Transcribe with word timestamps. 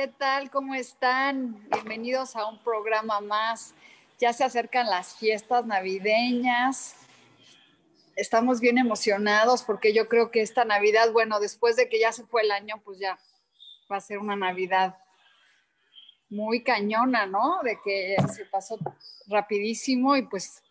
¿Qué 0.00 0.08
tal? 0.08 0.50
¿Cómo 0.50 0.74
están? 0.74 1.62
Bienvenidos 1.68 2.34
a 2.34 2.46
un 2.46 2.58
programa 2.64 3.20
más. 3.20 3.74
Ya 4.18 4.32
se 4.32 4.44
acercan 4.44 4.86
las 4.86 5.14
fiestas 5.16 5.66
navideñas. 5.66 6.96
Estamos 8.16 8.60
bien 8.60 8.78
emocionados 8.78 9.62
porque 9.62 9.92
yo 9.92 10.08
creo 10.08 10.30
que 10.30 10.40
esta 10.40 10.64
Navidad, 10.64 11.12
bueno, 11.12 11.38
después 11.38 11.76
de 11.76 11.90
que 11.90 12.00
ya 12.00 12.12
se 12.12 12.24
fue 12.24 12.40
el 12.40 12.50
año, 12.50 12.80
pues 12.82 12.98
ya 12.98 13.18
va 13.92 13.96
a 13.96 14.00
ser 14.00 14.16
una 14.16 14.36
Navidad 14.36 14.96
muy 16.30 16.62
cañona, 16.62 17.26
¿no? 17.26 17.60
De 17.62 17.78
que 17.84 18.16
se 18.34 18.46
pasó 18.46 18.78
rapidísimo 19.26 20.16
y 20.16 20.22
pues 20.22 20.62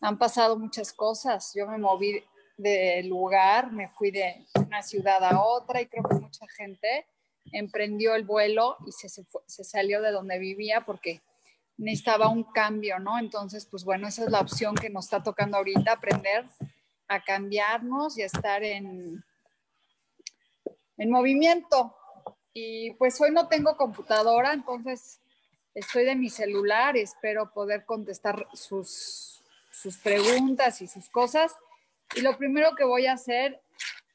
han 0.00 0.18
pasado 0.18 0.58
muchas 0.58 0.92
cosas. 0.92 1.52
Yo 1.54 1.68
me 1.68 1.78
moví 1.78 2.24
de 2.56 3.04
lugar, 3.04 3.70
me 3.70 3.88
fui 3.90 4.10
de 4.10 4.44
una 4.56 4.82
ciudad 4.82 5.22
a 5.22 5.40
otra 5.40 5.80
y 5.80 5.86
creo 5.86 6.02
que 6.08 6.16
mucha 6.16 6.48
gente 6.56 7.06
emprendió 7.54 8.14
el 8.16 8.24
vuelo 8.24 8.76
y 8.86 8.92
se, 8.92 9.08
se, 9.08 9.64
salió 9.64 10.02
de 10.02 10.10
donde 10.10 10.38
vivía 10.38 10.84
porque 10.84 11.22
necesitaba 11.76 12.28
un 12.28 12.42
cambio, 12.44 12.98
¿no? 12.98 13.18
Entonces, 13.18 13.66
pues 13.66 13.84
bueno, 13.84 14.08
esa 14.08 14.24
es 14.24 14.30
la 14.30 14.40
opción 14.40 14.74
que 14.74 14.90
nos 14.90 15.06
está 15.06 15.22
tocando 15.22 15.56
ahorita, 15.56 15.92
aprender 15.92 16.46
a 17.06 17.22
cambiarnos 17.22 18.18
y 18.18 18.22
a 18.22 18.26
estar 18.26 18.64
en, 18.64 19.24
en 20.96 21.10
movimiento. 21.10 21.94
Y 22.52 22.92
pues 22.94 23.20
hoy 23.20 23.30
no 23.30 23.46
tengo 23.48 23.76
computadora, 23.76 24.52
entonces 24.52 25.20
estoy 25.74 26.04
de 26.04 26.16
mi 26.16 26.30
celular 26.30 26.96
espero 26.96 27.52
poder 27.52 27.84
contestar 27.84 28.48
sus, 28.52 29.42
sus 29.70 29.96
preguntas 29.98 30.82
y 30.82 30.88
sus 30.88 31.08
cosas. 31.08 31.54
Y 32.16 32.20
lo 32.20 32.36
primero 32.36 32.74
que 32.76 32.84
voy 32.84 33.06
a 33.06 33.12
hacer 33.12 33.60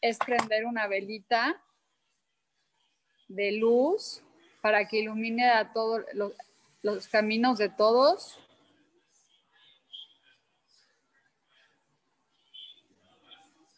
es 0.01 0.17
prender 0.17 0.65
una 0.65 0.87
velita 0.87 1.61
de 3.29 3.53
luz 3.53 4.21
para 4.61 4.87
que 4.87 4.99
ilumine 4.99 5.49
a 5.49 5.71
todos 5.71 6.01
los, 6.81 7.07
caminos 7.07 7.57
de 7.57 7.69
todos. 7.69 8.37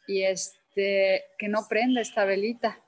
Y 0.07 0.23
este, 0.23 1.25
que 1.37 1.47
no 1.47 1.67
prenda 1.69 2.01
esta 2.01 2.25
velita. 2.25 2.81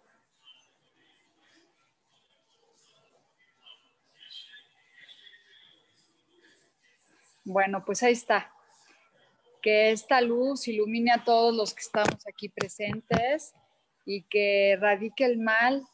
Bueno, 7.45 7.83
pues 7.85 8.01
ahí 8.03 8.13
está. 8.13 8.51
Que 9.61 9.91
esta 9.91 10.21
luz 10.21 10.67
ilumine 10.67 11.11
a 11.11 11.23
todos 11.23 11.55
los 11.55 11.73
que 11.73 11.81
estamos 11.81 12.25
aquí 12.27 12.49
presentes 12.49 13.53
y 14.05 14.23
que 14.23 14.71
erradique 14.71 15.23
el 15.25 15.37
mal 15.37 15.87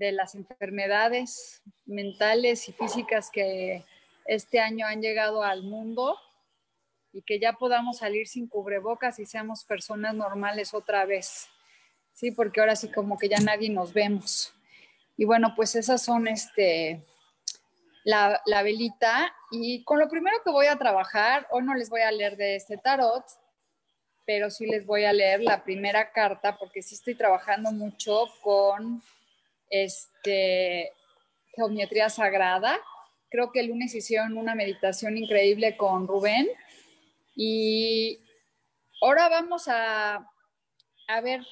de 0.00 0.12
las 0.12 0.34
enfermedades 0.34 1.62
mentales 1.84 2.70
y 2.70 2.72
físicas 2.72 3.30
que 3.30 3.84
este 4.24 4.58
año 4.58 4.86
han 4.86 5.02
llegado 5.02 5.42
al 5.42 5.62
mundo 5.62 6.16
y 7.12 7.20
que 7.20 7.38
ya 7.38 7.52
podamos 7.52 7.98
salir 7.98 8.26
sin 8.26 8.48
cubrebocas 8.48 9.18
y 9.18 9.26
seamos 9.26 9.62
personas 9.64 10.14
normales 10.14 10.72
otra 10.72 11.04
vez. 11.04 11.48
Sí, 12.14 12.30
porque 12.30 12.60
ahora 12.60 12.76
sí 12.76 12.90
como 12.90 13.18
que 13.18 13.28
ya 13.28 13.40
nadie 13.40 13.68
nos 13.68 13.92
vemos. 13.92 14.54
Y 15.18 15.26
bueno, 15.26 15.52
pues 15.54 15.74
esas 15.74 16.02
son 16.02 16.28
este 16.28 17.04
la, 18.02 18.40
la 18.46 18.62
velita 18.62 19.34
y 19.50 19.84
con 19.84 19.98
lo 19.98 20.08
primero 20.08 20.38
que 20.42 20.50
voy 20.50 20.66
a 20.66 20.78
trabajar, 20.78 21.46
hoy 21.50 21.62
no 21.62 21.74
les 21.74 21.90
voy 21.90 22.00
a 22.00 22.10
leer 22.10 22.38
de 22.38 22.56
este 22.56 22.78
tarot, 22.78 23.26
pero 24.24 24.48
sí 24.48 24.64
les 24.64 24.86
voy 24.86 25.04
a 25.04 25.12
leer 25.12 25.42
la 25.42 25.62
primera 25.62 26.10
carta 26.10 26.56
porque 26.56 26.80
sí 26.80 26.94
estoy 26.94 27.16
trabajando 27.16 27.70
mucho 27.70 28.24
con 28.40 29.02
este, 29.70 30.92
geometría 31.54 32.10
sagrada. 32.10 32.78
Creo 33.30 33.52
que 33.52 33.60
el 33.60 33.68
lunes 33.68 33.94
hicieron 33.94 34.36
una 34.36 34.54
meditación 34.54 35.16
increíble 35.16 35.76
con 35.76 36.06
Rubén. 36.06 36.48
Y 37.36 38.20
ahora 39.00 39.28
vamos 39.28 39.68
a, 39.68 40.28
a 41.08 41.20
ver, 41.22 41.46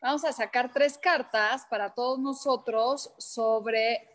vamos 0.00 0.24
a 0.24 0.32
sacar 0.32 0.72
tres 0.72 0.98
cartas 0.98 1.66
para 1.70 1.94
todos 1.94 2.18
nosotros 2.18 3.12
sobre 3.18 4.10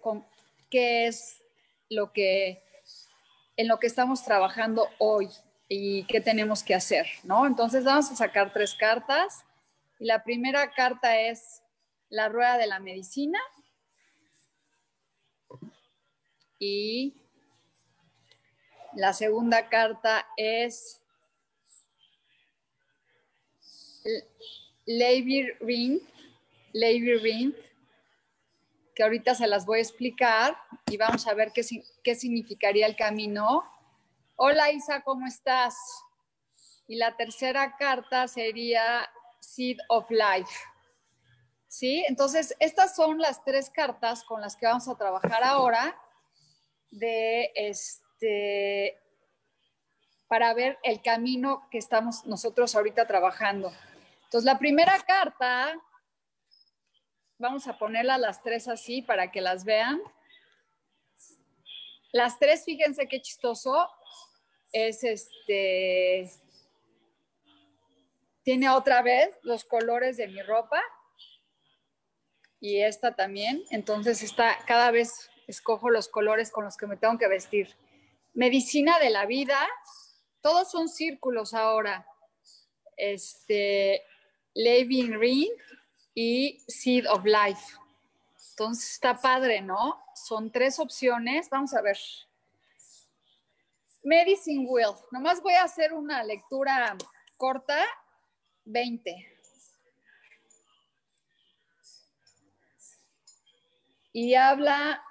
qué 0.70 1.08
es 1.08 1.42
lo 1.90 2.12
que 2.12 2.64
en 3.58 3.68
lo 3.68 3.80
que 3.80 3.88
estamos 3.88 4.24
trabajando 4.24 4.88
hoy 4.98 5.30
y 5.68 6.04
qué 6.06 6.20
tenemos 6.20 6.64
que 6.64 6.74
hacer, 6.74 7.08
¿no? 7.24 7.46
Entonces 7.46 7.84
vamos 7.84 8.10
a 8.10 8.16
sacar 8.16 8.52
tres 8.54 8.74
cartas 8.74 9.44
y 10.00 10.06
la 10.06 10.24
primera 10.24 10.72
carta 10.72 11.20
es 11.20 11.61
la 12.12 12.28
rueda 12.28 12.58
de 12.58 12.68
la 12.68 12.80
medicina 12.80 13.40
y 16.60 17.16
la 18.94 19.14
segunda 19.14 19.70
carta 19.70 20.28
es 20.36 21.02
Levy 24.86 25.52
Ring, 25.62 26.02
que 28.94 29.04
ahorita 29.04 29.34
se 29.34 29.48
las 29.48 29.66
voy 29.66 29.80
a 29.80 29.82
explicar 29.82 30.58
y 30.88 30.98
vamos 30.98 31.26
a 31.28 31.34
ver 31.34 31.54
qué, 31.54 31.62
qué 32.04 32.16
significaría 32.16 32.88
el 32.88 32.98
camino. 32.98 33.64
Hola 34.36 34.70
Isa, 34.72 35.02
¿cómo 35.02 35.28
estás? 35.28 35.78
Y 36.88 36.98
la 36.98 37.16
tercera 37.16 37.78
carta 37.78 38.28
sería 38.28 39.10
Seed 39.40 39.78
of 39.88 40.12
Life. 40.12 40.52
¿Sí? 41.72 42.04
Entonces, 42.10 42.54
estas 42.60 42.96
son 42.96 43.20
las 43.20 43.46
tres 43.46 43.70
cartas 43.70 44.26
con 44.26 44.42
las 44.42 44.58
que 44.58 44.66
vamos 44.66 44.90
a 44.90 44.98
trabajar 44.98 45.42
ahora 45.42 45.98
de 46.90 47.50
este 47.56 49.00
para 50.28 50.54
ver 50.54 50.78
el 50.84 51.02
camino 51.02 51.68
que 51.72 51.78
estamos 51.78 52.26
nosotros 52.26 52.76
ahorita 52.76 53.08
trabajando. 53.08 53.72
Entonces, 54.26 54.46
la 54.46 54.60
primera 54.60 55.00
carta, 55.00 55.74
vamos 57.38 57.66
a 57.68 57.78
ponerla 57.78 58.18
las 58.18 58.44
tres 58.44 58.68
así 58.68 59.02
para 59.02 59.32
que 59.32 59.40
las 59.40 59.64
vean. 59.64 60.02
Las 62.12 62.38
tres, 62.38 62.66
fíjense 62.66 63.08
qué 63.08 63.22
chistoso, 63.22 63.90
es 64.74 65.06
este, 65.06 66.30
tiene 68.44 68.70
otra 68.70 69.02
vez 69.02 69.38
los 69.44 69.64
colores 69.64 70.18
de 70.18 70.28
mi 70.28 70.42
ropa, 70.42 70.82
y 72.62 72.82
esta 72.82 73.16
también. 73.16 73.64
Entonces, 73.72 74.22
está, 74.22 74.58
cada 74.66 74.92
vez 74.92 75.30
escojo 75.48 75.90
los 75.90 76.08
colores 76.08 76.52
con 76.52 76.64
los 76.64 76.78
que 76.78 76.88
me 76.88 76.96
tengo 76.96 77.18
que 77.18 77.28
vestir. 77.28 77.76
Medicina 78.34 79.00
de 79.00 79.10
la 79.10 79.26
vida, 79.26 79.60
todos 80.40 80.72
son 80.72 80.88
círculos 80.88 81.54
ahora. 81.54 82.06
Este, 82.96 84.04
Living 84.54 85.20
Ring 85.20 85.52
y 86.14 86.60
Seed 86.68 87.10
of 87.10 87.26
Life. 87.26 87.76
Entonces 88.52 88.92
está 88.92 89.20
padre, 89.20 89.62
¿no? 89.62 90.02
Son 90.14 90.52
tres 90.52 90.80
opciones. 90.80 91.50
Vamos 91.50 91.74
a 91.74 91.82
ver. 91.82 91.98
Medicine 94.04 94.68
Wheel. 94.68 94.94
Nomás 95.12 95.42
voy 95.42 95.54
a 95.54 95.64
hacer 95.64 95.94
una 95.94 96.24
lectura 96.24 96.96
corta. 97.38 97.84
20. 98.66 99.31
Y 104.14 104.36
habla 104.36 105.04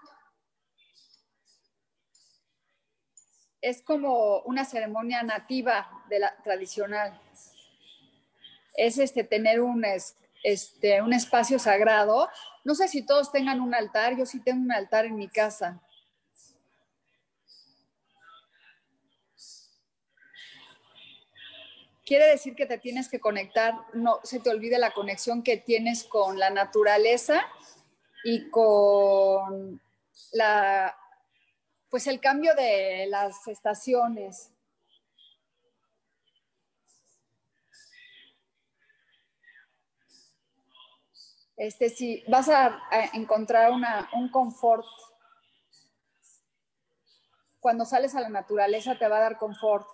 es 3.61 3.83
como 3.83 4.41
una 4.41 4.65
ceremonia 4.65 5.23
nativa 5.23 5.89
de 6.09 6.19
la 6.19 6.37
tradicional. 6.43 7.21
Es 8.75 8.99
este 8.99 9.23
tener 9.23 9.61
un, 9.61 9.85
este, 10.43 11.03
un 11.03 11.13
espacio 11.13 11.59
sagrado. 11.59 12.31
No 12.65 12.75
sé 12.75 12.89
si 12.89 13.05
todos 13.05 13.31
tengan 13.31 13.61
un 13.61 13.75
altar, 13.75 14.17
yo 14.17 14.25
sí 14.25 14.41
tengo 14.41 14.63
un 14.63 14.73
altar 14.73 15.05
en 15.05 15.17
mi 15.17 15.29
casa. 15.29 15.81
quiere 22.11 22.27
decir 22.27 22.57
que 22.57 22.67
te 22.67 22.77
tienes 22.77 23.09
que 23.09 23.21
conectar, 23.21 23.73
no 23.93 24.19
se 24.25 24.41
te 24.41 24.51
olvide 24.51 24.79
la 24.79 24.91
conexión 24.91 25.45
que 25.45 25.57
tienes 25.57 26.03
con 26.03 26.41
la 26.41 26.51
naturaleza 26.51 27.47
y 28.25 28.51
con 28.51 29.81
la, 30.33 30.97
pues 31.89 32.07
el 32.07 32.21
cambio 32.21 32.55
de 32.55 33.07
las 33.09 33.47
estaciones. 33.49 34.53
Este, 41.57 41.91
si 41.91 42.25
vas 42.27 42.49
a, 42.49 42.81
encontrar 43.13 43.71
un 43.71 44.31
confort, 44.31 44.87
cuando 47.61 47.85
sales 47.85 48.15
a 48.15 48.21
la 48.21 48.31
naturaleza 48.31 48.99
te 48.99 49.07
va 49.07 49.19
a 49.19 49.21
dar 49.21 49.37
confort 49.37 49.87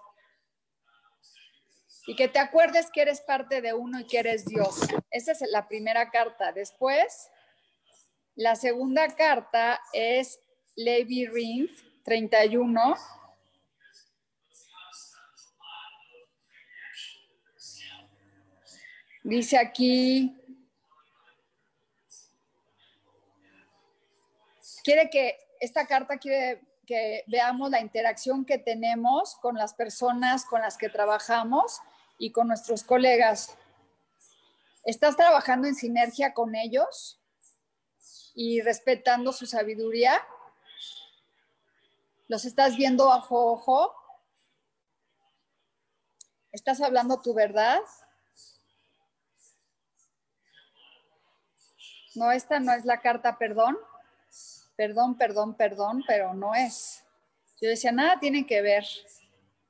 y 2.07 2.15
que 2.15 2.29
te 2.29 2.39
acuerdes 2.39 2.89
que 2.93 3.03
eres 3.03 3.21
parte 3.21 3.61
de 3.61 3.75
uno 3.75 3.99
y 3.99 4.07
que 4.07 4.21
eres 4.21 4.45
Dios. 4.45 4.79
Esa 5.11 5.33
es 5.33 5.41
la 5.51 5.67
primera 5.67 6.11
carta. 6.11 6.53
Después, 6.53 7.29
la 8.37 8.55
segunda 8.55 9.09
carta 9.17 9.81
es 9.95 10.39
Levi 10.77 11.27
Ring 11.27 11.69
31. 12.05 12.95
Dice 19.25 19.59
aquí, 19.59 20.37
quiere 24.85 25.11
que 25.11 25.37
esta 25.59 25.87
carta 25.87 26.19
quiere 26.19 26.61
que 26.87 27.25
veamos 27.27 27.71
la 27.71 27.81
interacción 27.81 28.45
que 28.45 28.59
tenemos 28.59 29.35
con 29.37 29.57
las 29.57 29.75
personas 29.75 30.45
con 30.45 30.61
las 30.61 30.77
que 30.77 30.89
trabajamos 30.89 31.81
y 32.19 32.31
con 32.31 32.47
nuestros 32.47 32.85
colegas. 32.85 33.57
¿Estás 34.85 35.17
trabajando 35.17 35.67
en 35.67 35.75
sinergia 35.75 36.33
con 36.35 36.55
ellos 36.55 37.19
y 38.37 38.61
respetando 38.61 39.33
su 39.33 39.47
sabiduría? 39.47 40.25
¿Los 42.29 42.45
estás 42.45 42.77
viendo 42.77 43.09
ojo 43.09 43.53
ojo? 43.53 43.95
¿Estás 46.53 46.81
hablando 46.81 47.21
tu 47.21 47.35
verdad? 47.35 47.81
No, 52.15 52.31
esta 52.31 52.61
no 52.61 52.73
es 52.73 52.85
la 52.85 53.01
carta 53.01 53.39
perdón. 53.39 53.77
Perdón, 54.77 55.17
perdón, 55.17 55.55
perdón, 55.55 56.05
pero 56.07 56.35
no 56.35 56.55
es. 56.55 57.05
Yo 57.61 57.71
decía, 57.71 57.91
nada 57.91 58.21
tiene 58.21 58.47
que 58.47 58.61
ver. 58.61 58.85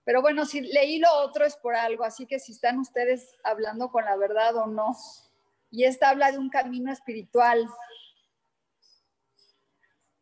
Pero 0.04 0.22
bueno, 0.22 0.44
si 0.44 0.60
leí 0.60 0.98
lo 0.98 1.12
otro 1.20 1.44
es 1.44 1.56
por 1.56 1.76
algo, 1.76 2.04
así 2.04 2.26
que 2.26 2.40
si 2.40 2.52
están 2.52 2.80
ustedes 2.80 3.36
hablando 3.44 3.92
con 3.92 4.04
la 4.04 4.16
verdad 4.16 4.56
o 4.56 4.66
no. 4.66 4.96
Y 5.70 5.84
esta 5.84 6.10
habla 6.10 6.32
de 6.32 6.38
un 6.38 6.48
camino 6.48 6.92
espiritual. 6.92 7.68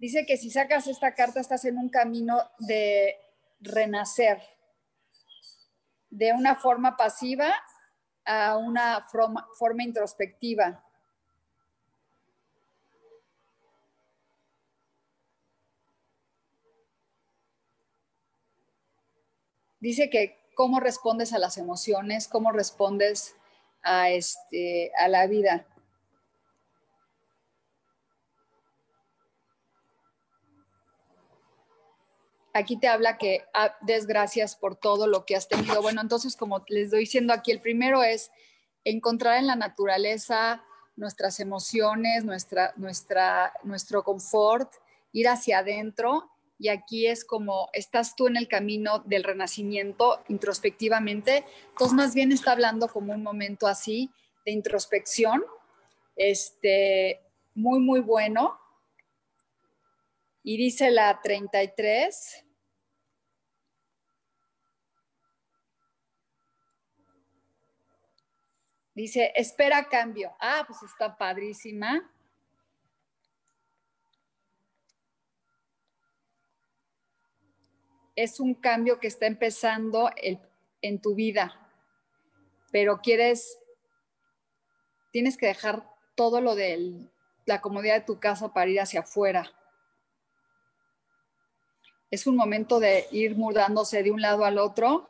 Dice 0.04 0.26
que 0.26 0.36
si 0.36 0.50
sacas 0.50 0.86
esta 0.86 1.14
carta 1.14 1.40
estás 1.40 1.64
en 1.64 1.78
un 1.78 1.88
camino 1.88 2.42
de 2.58 3.16
renacer, 3.58 4.38
de 6.10 6.34
una 6.34 6.56
forma 6.56 6.94
pasiva 6.94 7.54
a 8.26 8.58
una 8.58 9.06
forma, 9.08 9.82
introspectiva. 9.82 10.84
dice 19.80 20.10
que 20.10 20.38
cómo 20.54 20.80
respondes 20.80 21.32
a 21.32 21.38
las 21.38 21.56
emociones, 21.56 22.28
cómo 22.28 22.52
respondes 22.52 23.34
a, 23.82 24.10
este, 24.10 24.92
a 24.98 25.08
la 25.08 25.26
vida. 25.26 25.66
Aquí 32.54 32.78
te 32.78 32.88
habla 32.88 33.18
que 33.18 33.44
ah, 33.52 33.76
desgracias 33.82 34.56
por 34.56 34.76
todo 34.76 35.06
lo 35.06 35.26
que 35.26 35.36
has 35.36 35.48
tenido. 35.48 35.82
Bueno, 35.82 36.00
entonces, 36.00 36.36
como 36.36 36.64
les 36.68 36.90
doy 36.90 37.00
diciendo 37.00 37.32
aquí, 37.32 37.50
el 37.50 37.60
primero 37.60 38.02
es 38.02 38.30
encontrar 38.84 39.38
en 39.38 39.46
la 39.46 39.56
naturaleza 39.56 40.62
nuestras 40.96 41.40
emociones, 41.40 42.24
nuestra, 42.24 42.72
nuestro 43.64 44.04
confort, 44.04 44.72
ir 45.12 45.28
hacia 45.28 45.58
adentro 45.58 46.30
y 46.58 46.68
aquí 46.68 47.06
es 47.06 47.24
como 47.24 47.68
estás 47.72 48.14
tú 48.14 48.28
en 48.28 48.36
el 48.36 48.48
camino 48.48 49.00
del 49.00 49.24
renacimiento 49.24 50.22
introspectivamente, 50.28 51.44
entonces 51.70 51.94
más 51.94 52.14
bien 52.14 52.30
está 52.32 52.52
hablando 52.52 52.88
como 52.88 53.12
un 53.12 53.22
momento 53.22 53.66
así 53.66 54.10
de 54.46 54.52
introspección, 54.52 55.42
este, 56.16 57.20
muy, 57.54 57.80
muy 57.80 58.00
bueno. 58.00 58.58
Y 60.44 60.56
dice 60.56 60.93
la 60.93 61.20
33. 61.20 62.44
Dice, 68.94 69.32
espera 69.35 69.88
cambio. 69.88 70.37
Ah, 70.38 70.62
pues 70.69 70.81
está 70.85 71.17
padrísima. 71.19 72.08
es 78.17 78.40
un 78.40 78.55
cambio 78.55 79.00
que 79.00 79.08
está 79.08 79.26
empezando 79.26 80.11
en 80.82 81.00
tu 81.00 81.14
vida, 81.14 81.69
pero 82.70 83.00
quieres, 83.00 83.58
tienes 85.12 85.37
que 85.37 85.47
dejar 85.47 85.88
todo 86.14 86.40
lo 86.40 86.55
de 86.55 87.08
la 87.47 87.61
comodidad 87.61 87.94
de 87.94 88.06
tu 88.06 88.20
casa 88.20 88.52
para 88.52 88.70
ir 88.70 88.81
hacia 88.81 89.00
afuera. 89.00 89.52
Es 92.14 92.28
un 92.28 92.37
momento 92.37 92.78
de 92.78 93.09
ir 93.11 93.35
mudándose 93.35 94.04
de 94.04 94.12
un 94.12 94.21
lado 94.21 94.44
al 94.44 94.59
otro 94.59 95.09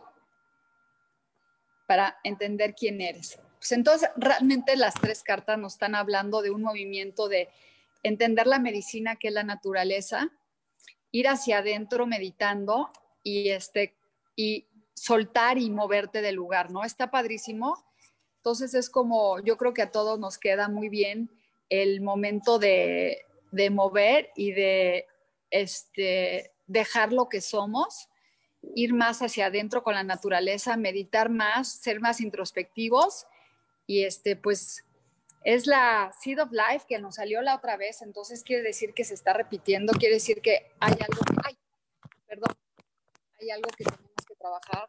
para 1.87 2.19
entender 2.25 2.75
quién 2.75 3.03
eres. 3.03 3.39
Pues 3.59 3.73
entonces, 3.73 4.09
realmente 4.17 4.75
las 4.75 4.95
tres 4.95 5.23
cartas 5.23 5.59
nos 5.59 5.75
están 5.75 5.95
hablando 5.95 6.41
de 6.41 6.51
un 6.51 6.63
movimiento 6.63 7.29
de 7.29 7.51
entender 8.03 8.47
la 8.47 8.59
medicina, 8.59 9.17
que 9.17 9.29
es 9.29 9.35
la 9.35 9.43
naturaleza, 9.43 10.31
ir 11.11 11.29
hacia 11.29 11.59
adentro 11.59 12.07
meditando 12.07 12.91
y, 13.23 13.51
este, 13.51 13.95
y 14.35 14.67
soltar 14.95 15.59
y 15.59 15.69
moverte 15.69 16.23
del 16.23 16.37
lugar, 16.37 16.71
¿no? 16.71 16.85
Está 16.85 17.11
padrísimo. 17.11 17.85
Entonces 18.39 18.73
es 18.73 18.89
como, 18.89 19.41
yo 19.41 19.59
creo 19.59 19.75
que 19.75 19.83
a 19.83 19.91
todos 19.91 20.19
nos 20.19 20.39
queda 20.39 20.71
muy 20.71 20.89
bien 20.89 21.31
el 21.69 22.01
momento 22.01 22.59
de, 22.59 23.27
de 23.53 23.69
mover 23.69 24.31
y 24.37 24.53
de 24.53 25.07
este, 25.51 26.54
dejar 26.67 27.13
lo 27.13 27.29
que 27.29 27.41
somos, 27.41 28.09
ir 28.75 28.95
más 28.95 29.21
hacia 29.21 29.47
adentro 29.47 29.83
con 29.83 29.95
la 29.95 30.05
naturaleza, 30.05 30.77
meditar 30.77 31.29
más, 31.29 31.69
ser 31.69 32.01
más 32.01 32.21
introspectivos 32.21 33.27
y 33.87 34.05
este, 34.05 34.37
pues 34.37 34.85
es 35.45 35.67
la 35.67 36.13
Seed 36.19 36.43
of 36.43 36.51
Life 36.53 36.87
que 36.89 36.99
nos 36.99 37.17
salió 37.17 37.43
la 37.43 37.57
otra 37.57 37.77
vez, 37.77 38.01
entonces 38.01 38.43
quiere 38.43 38.63
decir 38.63 38.95
que 38.95 39.05
se 39.05 39.15
está 39.15 39.35
repitiendo, 39.35 39.93
quiere 39.93 40.15
decir 40.15 40.41
que 40.41 40.73
hay 40.81 40.93
algo, 40.93 41.21
ay, 41.45 41.59
hay 43.41 43.51
algo 43.51 43.69
que 43.77 43.85
tenemos 43.85 44.25
que 44.27 44.35
trabajar. 44.37 44.89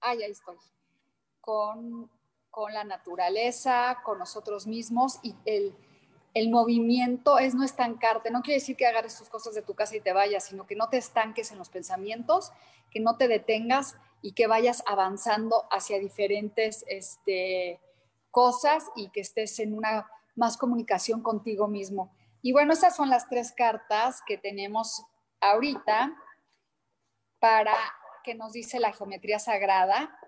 Ay, 0.00 0.22
ahí 0.22 0.32
estoy. 0.32 0.56
Con, 1.40 2.10
con 2.50 2.72
la 2.72 2.84
naturaleza, 2.84 3.98
con 4.04 4.18
nosotros 4.18 4.66
mismos 4.66 5.20
y 5.22 5.34
el, 5.44 5.74
el 6.38 6.50
movimiento 6.50 7.38
es 7.38 7.54
no 7.54 7.64
estancarte. 7.64 8.30
No 8.30 8.42
quiere 8.42 8.60
decir 8.60 8.76
que 8.76 8.86
agarres 8.86 9.18
tus 9.18 9.28
cosas 9.28 9.54
de 9.54 9.62
tu 9.62 9.74
casa 9.74 9.96
y 9.96 10.00
te 10.00 10.12
vayas, 10.12 10.44
sino 10.44 10.66
que 10.66 10.76
no 10.76 10.88
te 10.88 10.96
estanques 10.96 11.50
en 11.50 11.58
los 11.58 11.68
pensamientos, 11.68 12.52
que 12.90 13.00
no 13.00 13.16
te 13.16 13.28
detengas 13.28 13.96
y 14.22 14.32
que 14.32 14.46
vayas 14.46 14.82
avanzando 14.86 15.66
hacia 15.70 15.98
diferentes 15.98 16.84
este, 16.88 17.80
cosas 18.30 18.84
y 18.96 19.10
que 19.10 19.20
estés 19.20 19.58
en 19.58 19.74
una 19.74 20.08
más 20.36 20.56
comunicación 20.56 21.22
contigo 21.22 21.66
mismo. 21.66 22.12
Y 22.40 22.52
bueno, 22.52 22.72
esas 22.72 22.94
son 22.94 23.10
las 23.10 23.28
tres 23.28 23.52
cartas 23.52 24.22
que 24.26 24.38
tenemos 24.38 25.02
ahorita 25.40 26.16
para 27.40 27.74
que 28.22 28.34
nos 28.34 28.52
dice 28.52 28.78
la 28.78 28.92
geometría 28.92 29.38
sagrada 29.38 30.18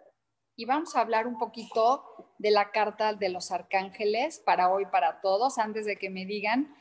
y 0.57 0.64
vamos 0.64 0.97
a 0.97 1.00
hablar 1.00 1.26
un 1.26 1.38
poquito 1.38 2.30
de 2.41 2.51
la 2.51 2.71
carta 2.71 3.13
de 3.13 3.29
los 3.29 3.53
arcángeles 3.53 4.39
para 4.39 4.71
hoy, 4.71 4.87
para 4.87 5.21
todos, 5.21 5.59
antes 5.59 5.85
de 5.85 5.97
que 5.97 6.09
me 6.09 6.25
digan 6.25 6.75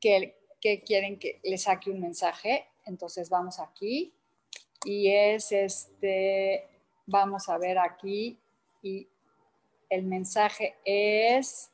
que, 0.00 0.34
que 0.62 0.82
quieren 0.82 1.18
que 1.18 1.40
les 1.44 1.64
saque 1.64 1.90
un 1.90 2.00
mensaje. 2.00 2.66
Entonces 2.86 3.28
vamos 3.28 3.60
aquí 3.60 4.14
y 4.82 5.12
es 5.12 5.52
este, 5.52 6.66
vamos 7.04 7.50
a 7.50 7.58
ver 7.58 7.78
aquí, 7.78 8.40
y 8.82 9.06
el 9.90 10.04
mensaje 10.04 10.74
es, 10.86 11.70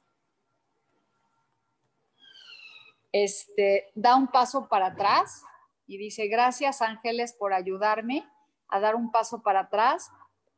este, 3.13 3.93
da 3.95 4.17
un 4.17 4.27
paso 4.27 4.69
para 4.69 4.87
atrás 4.87 5.45
y 5.87 5.99
dice, 5.99 6.27
gracias 6.27 6.83
ángeles 6.83 7.33
por 7.33 7.53
ayudarme 7.53 8.29
a 8.67 8.81
dar 8.81 8.97
un 8.97 9.13
paso 9.13 9.41
para 9.41 9.61
atrás 9.61 10.11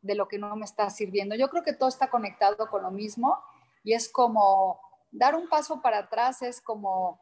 de 0.03 0.15
lo 0.15 0.29
que 0.29 0.39
no 0.39 0.55
me 0.57 0.65
está 0.65 0.91
sirviendo. 0.91 1.35
Yo 1.35 1.49
creo 1.49 1.63
que 1.63 1.73
todo 1.73 1.89
está 1.89 2.11
conectado 2.11 2.69
con 2.69 2.83
lo 2.83 2.91
mismo 2.91 3.39
y 3.83 3.95
es 3.95 4.11
como 4.11 4.81
dar 5.11 5.35
un 5.35 5.49
paso 5.49 5.81
para 5.81 5.99
atrás, 5.99 6.43
es 6.43 6.61
como 6.61 7.21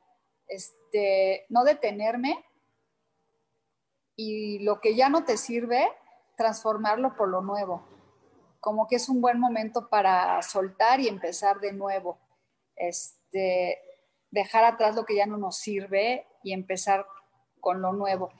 este, 0.49 1.47
no 1.49 1.65
detenerme 1.65 2.45
y 4.17 4.59
lo 4.61 4.81
que 4.81 4.97
ya 4.97 5.09
no 5.09 5.25
te 5.25 5.37
sirve, 5.37 5.89
transformarlo 6.37 7.17
por 7.17 7.29
lo 7.29 7.41
nuevo. 7.41 7.87
Como 8.61 8.87
que 8.87 8.97
es 8.97 9.09
un 9.09 9.21
buen 9.21 9.39
momento 9.39 9.89
para 9.89 10.43
soltar 10.43 11.01
y 11.01 11.09
empezar 11.09 11.61
de 11.61 11.73
nuevo. 11.73 12.19
Este, 12.77 13.79
dejar 14.31 14.65
atrás 14.65 14.95
lo 14.95 15.05
que 15.05 15.17
ya 15.17 15.27
no 15.27 15.39
nos 15.39 15.57
sirve 15.57 16.27
y 16.43 16.53
empezar 16.53 17.07
con 17.61 17.81
lo 17.81 17.93
nuevo. 17.93 18.31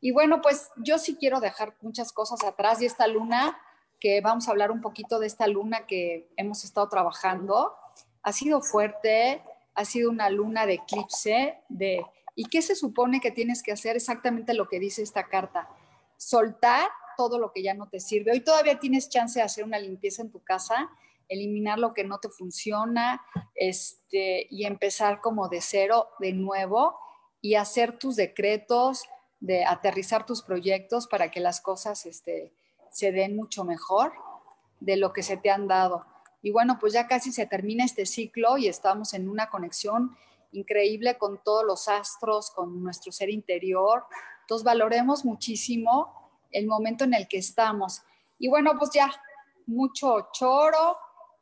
Y 0.00 0.12
bueno, 0.12 0.40
pues 0.40 0.70
yo 0.76 0.98
sí 0.98 1.16
quiero 1.16 1.40
dejar 1.40 1.74
muchas 1.82 2.12
cosas 2.12 2.42
atrás 2.44 2.80
y 2.80 2.86
esta 2.86 3.06
luna, 3.06 3.58
que 4.00 4.20
vamos 4.20 4.48
a 4.48 4.52
hablar 4.52 4.70
un 4.70 4.80
poquito 4.80 5.18
de 5.18 5.26
esta 5.26 5.46
luna 5.46 5.86
que 5.86 6.28
hemos 6.36 6.64
estado 6.64 6.88
trabajando, 6.88 7.74
ha 8.22 8.32
sido 8.32 8.62
fuerte, 8.62 9.42
ha 9.74 9.84
sido 9.84 10.10
una 10.10 10.30
luna 10.30 10.66
de 10.66 10.74
eclipse, 10.74 11.58
de 11.68 12.04
¿y 12.34 12.46
qué 12.46 12.62
se 12.62 12.74
supone 12.74 13.20
que 13.20 13.30
tienes 13.30 13.62
que 13.62 13.72
hacer? 13.72 13.96
Exactamente 13.96 14.54
lo 14.54 14.68
que 14.68 14.80
dice 14.80 15.02
esta 15.02 15.28
carta, 15.28 15.68
soltar 16.16 16.88
todo 17.16 17.38
lo 17.38 17.52
que 17.52 17.62
ya 17.62 17.74
no 17.74 17.88
te 17.88 18.00
sirve. 18.00 18.32
Hoy 18.32 18.40
todavía 18.40 18.78
tienes 18.78 19.10
chance 19.10 19.38
de 19.38 19.44
hacer 19.44 19.64
una 19.64 19.78
limpieza 19.78 20.22
en 20.22 20.30
tu 20.30 20.42
casa, 20.42 20.90
eliminar 21.28 21.78
lo 21.78 21.92
que 21.92 22.04
no 22.04 22.18
te 22.18 22.30
funciona, 22.30 23.22
este, 23.54 24.46
y 24.50 24.64
empezar 24.64 25.20
como 25.20 25.48
de 25.48 25.60
cero, 25.60 26.08
de 26.18 26.32
nuevo, 26.32 26.96
y 27.42 27.54
hacer 27.54 27.98
tus 27.98 28.16
decretos, 28.16 29.04
de 29.38 29.64
aterrizar 29.64 30.26
tus 30.26 30.42
proyectos 30.42 31.06
para 31.06 31.30
que 31.30 31.40
las 31.40 31.60
cosas 31.60 32.06
este, 32.06 32.52
se 32.90 33.12
den 33.12 33.36
mucho 33.36 33.64
mejor 33.64 34.12
de 34.80 34.96
lo 34.96 35.12
que 35.12 35.22
se 35.22 35.36
te 35.36 35.50
han 35.50 35.68
dado. 35.68 36.06
Y 36.42 36.50
bueno, 36.50 36.78
pues 36.80 36.92
ya 36.92 37.06
casi 37.06 37.32
se 37.32 37.46
termina 37.46 37.84
este 37.84 38.06
ciclo 38.06 38.56
y 38.56 38.68
estamos 38.68 39.14
en 39.14 39.28
una 39.28 39.50
conexión 39.50 40.16
increíble 40.52 41.18
con 41.18 41.42
todos 41.42 41.64
los 41.64 41.88
astros, 41.88 42.50
con 42.50 42.82
nuestro 42.82 43.12
ser 43.12 43.30
interior. 43.30 44.04
Entonces 44.42 44.64
valoremos 44.64 45.24
muchísimo 45.24 46.40
el 46.50 46.66
momento 46.66 47.04
en 47.04 47.14
el 47.14 47.28
que 47.28 47.38
estamos. 47.38 48.02
Y 48.38 48.48
bueno, 48.48 48.72
pues 48.78 48.90
ya 48.92 49.10
mucho 49.66 50.28
choro. 50.32 50.96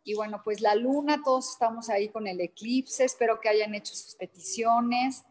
Y 0.04 0.14
bueno, 0.14 0.40
pues 0.42 0.60
la 0.60 0.74
luna, 0.74 1.22
todos 1.22 1.50
estamos 1.50 1.88
ahí 1.90 2.08
con 2.08 2.26
el 2.26 2.40
eclipse. 2.40 3.04
Espero 3.04 3.40
que 3.40 3.48
hayan 3.48 3.74
hecho 3.74 3.94
sus 3.94 4.14
peticiones, 4.14 5.24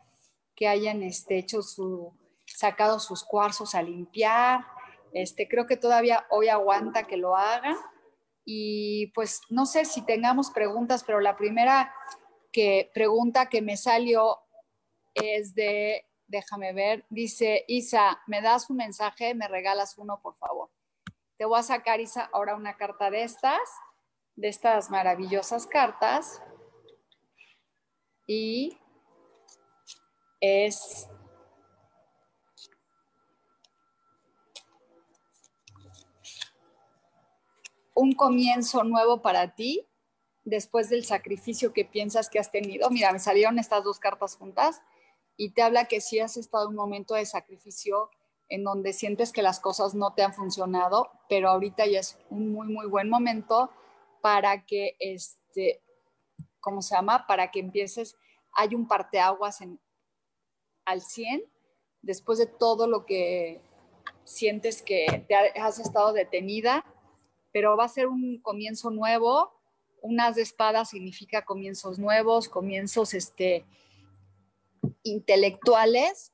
que 0.55 0.67
hayan 0.67 1.03
este, 1.03 1.37
hecho 1.37 1.61
su, 1.61 2.13
sacado 2.45 2.99
sus 2.99 3.23
cuarzos 3.23 3.75
a 3.75 3.81
limpiar. 3.81 4.65
Este, 5.17 5.47
creo 5.47 5.65
que 5.65 5.77
todavía 5.77 6.27
hoy 6.29 6.47
aguanta 6.47 7.07
que 7.07 7.17
lo 7.17 7.35
hagan. 7.35 7.75
Y 8.45 9.07
pues 9.15 9.41
no 9.49 9.65
sé 9.65 9.83
si 9.83 10.05
tengamos 10.05 10.51
preguntas, 10.51 11.03
pero 11.03 11.19
la 11.19 11.35
primera 11.35 11.91
que 12.51 12.91
pregunta 12.93 13.49
que 13.49 13.63
me 13.63 13.77
salió 13.77 14.37
es 15.15 15.55
de, 15.55 16.05
déjame 16.27 16.71
ver, 16.71 17.03
dice 17.09 17.65
Isa, 17.67 18.21
¿me 18.27 18.41
das 18.41 18.69
un 18.69 18.77
mensaje? 18.77 19.33
¿Me 19.33 19.47
regalas 19.47 19.97
uno, 19.97 20.21
por 20.21 20.37
favor? 20.37 20.69
Te 21.35 21.45
voy 21.45 21.59
a 21.59 21.63
sacar, 21.63 21.99
Isa, 21.99 22.29
ahora 22.31 22.55
una 22.55 22.77
carta 22.77 23.09
de 23.09 23.23
estas, 23.23 23.59
de 24.35 24.49
estas 24.49 24.91
maravillosas 24.91 25.65
cartas. 25.65 26.43
Y 28.27 28.77
es 30.41 31.09
un 37.97 38.13
comienzo 38.13 38.83
nuevo 38.83 39.23
para 39.23 39.55
ti 39.55 39.87
después 40.45 40.87
del 40.89 41.03
sacrificio 41.03 41.73
que 41.73 41.83
piensas 41.83 42.29
que 42.29 42.37
has 42.37 42.51
tenido. 42.51 42.91
Mira, 42.91 43.11
me 43.11 43.17
salieron 43.17 43.57
estas 43.57 43.83
dos 43.83 43.97
cartas 43.97 44.35
juntas 44.35 44.83
y 45.35 45.49
te 45.49 45.63
habla 45.63 45.85
que 45.85 45.99
si 45.99 46.19
has 46.19 46.37
estado 46.37 46.65
en 46.65 46.69
un 46.69 46.75
momento 46.75 47.15
de 47.15 47.25
sacrificio 47.25 48.11
en 48.49 48.63
donde 48.63 48.93
sientes 48.93 49.31
que 49.31 49.41
las 49.41 49.59
cosas 49.59 49.95
no 49.95 50.13
te 50.13 50.21
han 50.21 50.35
funcionado, 50.35 51.09
pero 51.27 51.49
ahorita 51.49 51.87
ya 51.87 51.99
es 51.99 52.19
un 52.29 52.51
muy, 52.51 52.67
muy 52.67 52.85
buen 52.85 53.09
momento 53.09 53.71
para 54.21 54.63
que, 54.63 54.95
este, 54.99 55.81
¿cómo 56.59 56.83
se 56.83 56.95
llama? 56.95 57.25
Para 57.25 57.49
que 57.49 57.59
empieces, 57.59 58.15
hay 58.53 58.75
un 58.75 58.87
parteaguas 58.87 59.59
en, 59.61 59.79
al 60.85 61.01
100, 61.01 61.43
después 62.03 62.37
de 62.37 62.45
todo 62.45 62.85
lo 62.85 63.07
que 63.07 63.59
sientes 64.23 64.83
que 64.83 65.25
te 65.27 65.35
has 65.35 65.79
estado 65.79 66.13
detenida 66.13 66.85
pero 67.57 67.75
va 67.75 67.85
a 67.85 67.89
ser 67.89 68.05
un 68.05 68.39
comienzo 68.39 68.91
nuevo. 68.91 69.51
Unas 70.03 70.35
de 70.35 70.43
espada 70.43 70.85
significa 70.85 71.43
comienzos 71.43 71.97
nuevos, 71.97 72.49
comienzos 72.49 73.15
este, 73.15 73.65
intelectuales, 75.01 76.31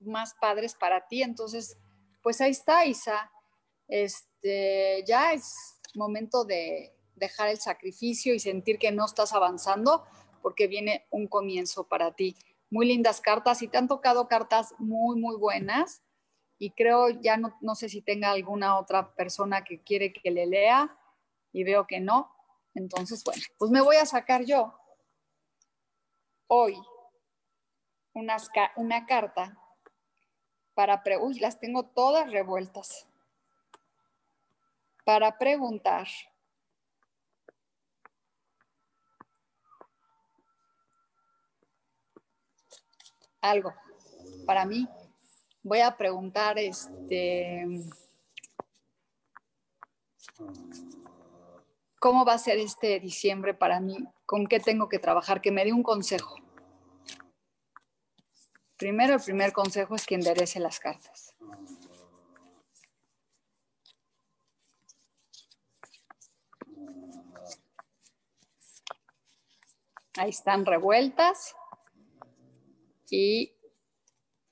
más 0.00 0.32
padres 0.40 0.74
para 0.74 1.06
ti. 1.08 1.22
Entonces, 1.22 1.76
pues 2.22 2.40
ahí 2.40 2.52
está, 2.52 2.86
Isa. 2.86 3.30
Este, 3.86 5.04
ya 5.06 5.34
es 5.34 5.78
momento 5.94 6.46
de 6.46 6.96
dejar 7.14 7.50
el 7.50 7.58
sacrificio 7.58 8.32
y 8.32 8.38
sentir 8.40 8.78
que 8.78 8.92
no 8.92 9.04
estás 9.04 9.34
avanzando 9.34 10.06
porque 10.40 10.68
viene 10.68 11.06
un 11.10 11.26
comienzo 11.26 11.86
para 11.86 12.12
ti. 12.14 12.34
Muy 12.70 12.86
lindas 12.86 13.20
cartas 13.20 13.60
y 13.60 13.68
te 13.68 13.76
han 13.76 13.88
tocado 13.88 14.26
cartas 14.26 14.74
muy, 14.78 15.20
muy 15.20 15.36
buenas 15.36 16.00
y 16.58 16.72
creo, 16.72 17.08
ya 17.10 17.36
no, 17.36 17.56
no 17.60 17.74
sé 17.74 17.88
si 17.88 18.02
tenga 18.02 18.30
alguna 18.30 18.78
otra 18.78 19.14
persona 19.14 19.64
que 19.64 19.80
quiere 19.80 20.12
que 20.12 20.30
le 20.30 20.46
lea 20.46 20.96
y 21.52 21.64
veo 21.64 21.86
que 21.86 22.00
no. 22.00 22.34
Entonces, 22.74 23.22
bueno, 23.24 23.42
pues 23.58 23.70
me 23.70 23.80
voy 23.80 23.96
a 23.96 24.06
sacar 24.06 24.44
yo 24.44 24.78
hoy 26.48 26.76
una 28.76 29.06
carta 29.06 29.56
para, 30.74 31.02
pre 31.02 31.16
uy, 31.18 31.38
las 31.38 31.60
tengo 31.60 31.86
todas 31.86 32.30
revueltas, 32.30 33.06
para 35.04 35.38
preguntar 35.38 36.06
algo 43.40 43.72
para 44.46 44.64
mí 44.64 44.88
voy 45.68 45.80
a 45.80 45.96
preguntar, 45.96 46.58
este, 46.58 47.66
¿cómo 52.00 52.24
va 52.24 52.32
a 52.32 52.38
ser 52.38 52.58
este 52.58 52.98
diciembre 52.98 53.54
para 53.54 53.78
mí? 53.78 53.98
¿Con 54.24 54.46
qué 54.46 54.60
tengo 54.60 54.88
que 54.88 54.98
trabajar? 54.98 55.40
Que 55.40 55.52
me 55.52 55.64
dé 55.64 55.72
un 55.72 55.82
consejo. 55.82 56.36
Primero, 58.78 59.14
el 59.14 59.20
primer 59.20 59.52
consejo 59.52 59.94
es 59.94 60.06
que 60.06 60.14
enderece 60.14 60.58
las 60.58 60.80
cartas. 60.80 61.34
Ahí 70.16 70.30
están 70.30 70.64
revueltas 70.64 71.54
y 73.10 73.54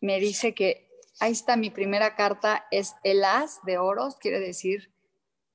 me 0.00 0.20
dice 0.20 0.54
que 0.54 0.85
ahí 1.20 1.32
está 1.32 1.56
mi 1.56 1.70
primera 1.70 2.14
carta, 2.14 2.66
es 2.70 2.94
el 3.02 3.24
as 3.24 3.60
de 3.64 3.78
oros, 3.78 4.16
quiere 4.16 4.40
decir 4.40 4.92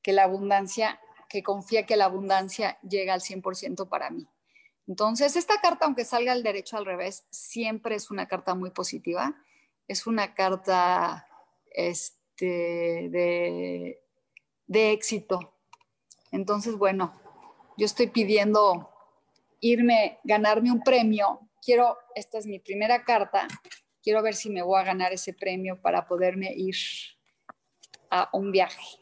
que 0.01 0.13
la 0.13 0.23
abundancia, 0.23 0.99
que 1.29 1.43
confía 1.43 1.85
que 1.85 1.97
la 1.97 2.05
abundancia 2.05 2.79
llega 2.81 3.13
al 3.13 3.21
100% 3.21 3.87
para 3.87 4.09
mí. 4.09 4.27
Entonces, 4.87 5.35
esta 5.35 5.61
carta, 5.61 5.85
aunque 5.85 6.05
salga 6.05 6.31
al 6.31 6.43
derecho 6.43 6.77
al 6.77 6.85
revés, 6.85 7.25
siempre 7.29 7.95
es 7.95 8.11
una 8.11 8.27
carta 8.27 8.55
muy 8.55 8.71
positiva. 8.71 9.35
Es 9.87 10.07
una 10.07 10.33
carta 10.33 11.27
este, 11.71 13.09
de, 13.09 14.03
de 14.67 14.91
éxito. 14.91 15.53
Entonces, 16.31 16.75
bueno, 16.75 17.13
yo 17.77 17.85
estoy 17.85 18.07
pidiendo 18.07 18.89
irme, 19.59 20.19
ganarme 20.23 20.71
un 20.71 20.81
premio. 20.81 21.47
Quiero, 21.63 21.97
esta 22.15 22.39
es 22.39 22.47
mi 22.47 22.59
primera 22.59 23.03
carta, 23.03 23.47
quiero 24.01 24.21
ver 24.21 24.35
si 24.35 24.49
me 24.49 24.61
voy 24.61 24.79
a 24.79 24.83
ganar 24.83 25.13
ese 25.13 25.33
premio 25.33 25.81
para 25.81 26.07
poderme 26.07 26.53
ir 26.55 26.75
a 28.09 28.29
un 28.33 28.51
viaje. 28.51 28.99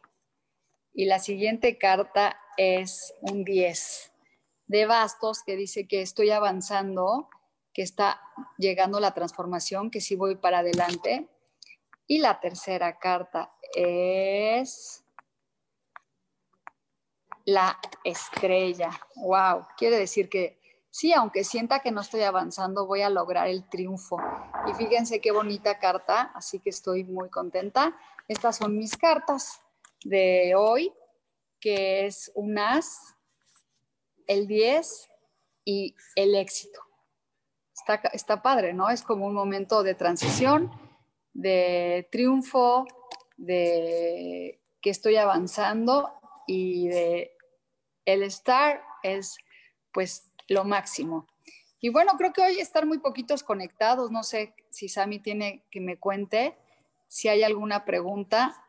Y 0.93 1.05
la 1.05 1.19
siguiente 1.19 1.77
carta 1.77 2.39
es 2.57 3.13
un 3.21 3.43
10 3.43 4.11
de 4.67 4.85
bastos 4.85 5.43
que 5.43 5.55
dice 5.55 5.87
que 5.87 6.01
estoy 6.01 6.29
avanzando, 6.29 7.29
que 7.73 7.81
está 7.81 8.21
llegando 8.57 8.99
la 8.99 9.13
transformación, 9.13 9.89
que 9.89 10.01
sí 10.01 10.15
voy 10.15 10.35
para 10.35 10.59
adelante. 10.59 11.27
Y 12.05 12.19
la 12.19 12.39
tercera 12.39 12.99
carta 12.99 13.53
es 13.73 15.03
la 17.45 17.79
estrella. 18.03 18.91
Wow, 19.15 19.67
quiere 19.77 19.97
decir 19.97 20.29
que 20.29 20.58
sí, 20.91 21.13
aunque 21.13 21.43
sienta 21.43 21.79
que 21.79 21.91
no 21.91 22.01
estoy 22.01 22.22
avanzando, 22.22 22.86
voy 22.86 23.01
a 23.01 23.10
lograr 23.10 23.48
el 23.48 23.67
triunfo. 23.69 24.17
Y 24.67 24.74
fíjense 24.74 25.22
qué 25.22 25.31
bonita 25.31 25.79
carta, 25.79 26.31
así 26.36 26.60
que 26.60 26.69
estoy 26.69 27.03
muy 27.03 27.29
contenta. 27.29 27.98
Estas 28.27 28.58
son 28.58 28.77
mis 28.77 28.98
cartas 28.98 29.62
de 30.03 30.53
hoy, 30.55 30.93
que 31.60 32.05
es 32.05 32.31
un 32.36 32.58
as, 32.58 33.15
el 34.27 34.48
10 34.48 35.10
y 35.65 35.96
el 36.15 36.36
éxito. 36.36 36.81
Está, 37.74 37.96
está 38.13 38.41
padre, 38.41 38.74
¿no? 38.74 38.89
Es 38.89 39.01
como 39.03 39.25
un 39.25 39.34
momento 39.34 39.84
de 39.84 39.96
transición, 39.96 40.72
de 41.34 42.08
triunfo, 42.12 42.86
de 43.38 44.62
que 44.81 44.89
estoy 44.89 45.15
avanzando 45.15 46.13
y 46.46 46.88
de 46.88 47.36
el 48.05 48.24
estar 48.24 48.81
es 49.03 49.38
pues 49.91 50.28
lo 50.49 50.65
máximo. 50.65 51.27
Y 51.79 51.89
bueno, 51.89 52.13
creo 52.17 52.33
que 52.33 52.41
hoy 52.41 52.59
están 52.59 52.87
muy 52.87 52.99
poquitos 52.99 53.43
conectados. 53.43 54.11
No 54.11 54.23
sé 54.23 54.53
si 54.69 54.89
Sami 54.89 55.19
tiene 55.19 55.65
que 55.71 55.79
me 55.79 55.97
cuente 55.97 56.57
si 57.07 57.29
hay 57.29 57.43
alguna 57.43 57.85
pregunta. 57.85 58.61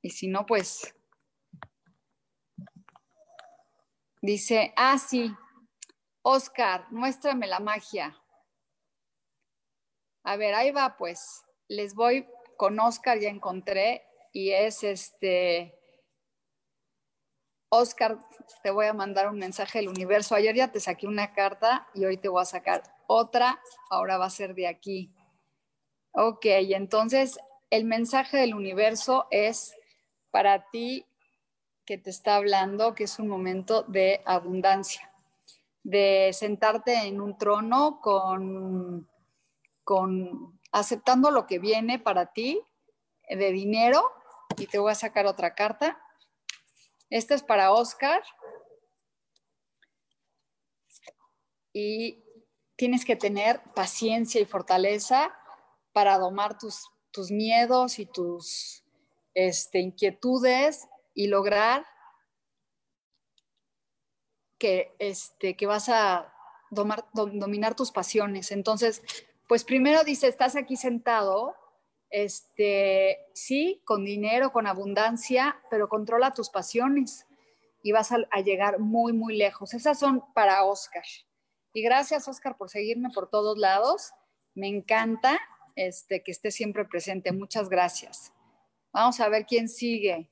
Y 0.00 0.10
si 0.10 0.28
no, 0.28 0.46
pues 0.46 0.94
dice, 4.22 4.72
ah, 4.76 4.98
sí, 4.98 5.34
Oscar, 6.22 6.86
muéstrame 6.90 7.46
la 7.46 7.60
magia. 7.60 8.16
A 10.22 10.36
ver, 10.36 10.54
ahí 10.54 10.70
va, 10.70 10.96
pues. 10.96 11.44
Les 11.68 11.94
voy 11.94 12.26
con 12.56 12.78
Oscar, 12.80 13.18
ya 13.18 13.28
encontré, 13.28 14.04
y 14.32 14.50
es 14.50 14.82
este, 14.84 15.79
Oscar, 17.72 18.18
te 18.64 18.72
voy 18.72 18.86
a 18.86 18.92
mandar 18.92 19.28
un 19.28 19.38
mensaje 19.38 19.78
del 19.78 19.88
universo. 19.88 20.34
Ayer 20.34 20.56
ya 20.56 20.72
te 20.72 20.80
saqué 20.80 21.06
una 21.06 21.32
carta 21.32 21.86
y 21.94 22.04
hoy 22.04 22.16
te 22.16 22.28
voy 22.28 22.42
a 22.42 22.44
sacar 22.44 22.82
otra. 23.06 23.60
Ahora 23.90 24.18
va 24.18 24.24
a 24.24 24.30
ser 24.30 24.56
de 24.56 24.66
aquí. 24.66 25.14
Ok, 26.10 26.46
entonces 26.46 27.38
el 27.70 27.84
mensaje 27.84 28.38
del 28.38 28.56
universo 28.56 29.28
es 29.30 29.76
para 30.32 30.68
ti 30.70 31.06
que 31.86 31.96
te 31.96 32.10
está 32.10 32.34
hablando, 32.34 32.96
que 32.96 33.04
es 33.04 33.20
un 33.20 33.28
momento 33.28 33.84
de 33.84 34.20
abundancia, 34.24 35.08
de 35.84 36.30
sentarte 36.32 37.06
en 37.06 37.20
un 37.20 37.38
trono 37.38 38.00
con, 38.00 39.08
con 39.84 40.60
aceptando 40.72 41.30
lo 41.30 41.46
que 41.46 41.60
viene 41.60 42.00
para 42.00 42.32
ti 42.32 42.60
de 43.28 43.52
dinero. 43.52 44.10
Y 44.58 44.66
te 44.66 44.80
voy 44.80 44.90
a 44.90 44.96
sacar 44.96 45.26
otra 45.26 45.54
carta 45.54 46.00
esta 47.10 47.34
es 47.34 47.42
para 47.42 47.72
Oscar. 47.72 48.22
Y 51.72 52.24
tienes 52.76 53.04
que 53.04 53.16
tener 53.16 53.60
paciencia 53.74 54.40
y 54.40 54.46
fortaleza 54.46 55.36
para 55.92 56.18
domar 56.18 56.56
tus, 56.58 56.88
tus 57.10 57.30
miedos 57.30 57.98
y 57.98 58.06
tus 58.06 58.84
este, 59.34 59.80
inquietudes 59.80 60.88
y 61.14 61.26
lograr 61.26 61.86
que, 64.58 64.94
este, 64.98 65.56
que 65.56 65.66
vas 65.66 65.88
a 65.88 66.32
dominar 66.70 67.74
tus 67.74 67.90
pasiones. 67.90 68.52
Entonces, 68.52 69.02
pues 69.48 69.64
primero 69.64 70.04
dice, 70.04 70.28
estás 70.28 70.54
aquí 70.54 70.76
sentado 70.76 71.56
este, 72.10 73.18
sí, 73.32 73.80
con 73.84 74.04
dinero, 74.04 74.52
con 74.52 74.66
abundancia, 74.66 75.60
pero 75.70 75.88
controla 75.88 76.34
tus 76.34 76.50
pasiones 76.50 77.26
y 77.82 77.92
vas 77.92 78.12
a, 78.12 78.40
llegar 78.40 78.78
muy, 78.78 79.12
muy 79.12 79.36
lejos. 79.36 79.74
Esas 79.74 79.98
son 79.98 80.22
para 80.34 80.64
Oscar. 80.64 81.04
Y 81.72 81.82
gracias, 81.82 82.28
Oscar, 82.28 82.56
por 82.56 82.68
seguirme 82.68 83.10
por 83.14 83.30
todos 83.30 83.56
lados. 83.56 84.12
Me 84.54 84.66
encanta 84.66 85.40
este, 85.76 86.22
que 86.22 86.32
esté 86.32 86.50
siempre 86.50 86.84
presente. 86.84 87.32
Muchas 87.32 87.68
gracias. 87.68 88.32
Vamos 88.92 89.20
a 89.20 89.28
ver 89.28 89.46
quién 89.46 89.68
sigue. 89.68 90.28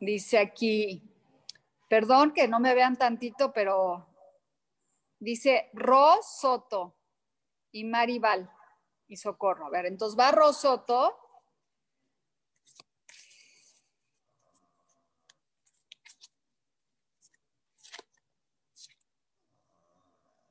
Dice 0.00 0.38
aquí, 0.38 1.00
perdón 1.88 2.32
que 2.32 2.48
no 2.48 2.58
me 2.58 2.74
vean 2.74 2.96
tantito, 2.96 3.52
pero 3.52 4.11
Dice 5.22 5.70
Ros 5.72 6.40
Soto 6.40 6.96
y 7.70 7.84
Maribal 7.84 8.50
y 9.06 9.16
Socorro. 9.16 9.66
A 9.66 9.70
ver, 9.70 9.86
entonces 9.86 10.18
va 10.18 10.32
Ros 10.32 10.56
Soto. 10.62 11.16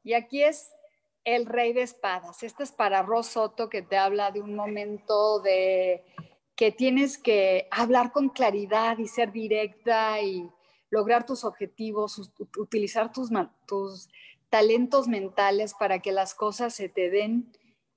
Y 0.04 0.14
aquí 0.14 0.42
es 0.42 0.72
el 1.26 1.48
rey 1.48 1.74
de 1.74 1.82
espadas. 1.82 2.42
Este 2.42 2.64
es 2.64 2.72
para 2.72 3.04
Ros 3.04 3.28
Soto 3.28 3.68
que 3.68 3.82
te 3.82 3.98
habla 3.98 4.32
de 4.32 4.40
un 4.40 4.56
momento 4.56 5.42
de 5.42 6.06
que 6.56 6.72
tienes 6.72 7.18
que 7.18 7.68
hablar 7.72 8.14
con 8.14 8.30
claridad 8.30 8.98
y 9.00 9.10
ser 9.10 9.34
directa 9.34 10.22
y 10.22 10.50
lograr 10.90 11.26
tus 11.26 11.44
objetivos, 11.44 12.34
utilizar 12.58 13.12
tus, 13.12 13.30
tus 13.66 14.10
talentos 14.52 15.08
mentales 15.08 15.74
para 15.74 16.00
que 16.00 16.12
las 16.12 16.36
cosas 16.36 16.76
se 16.76 16.90
te 16.90 17.10
den 17.10 17.52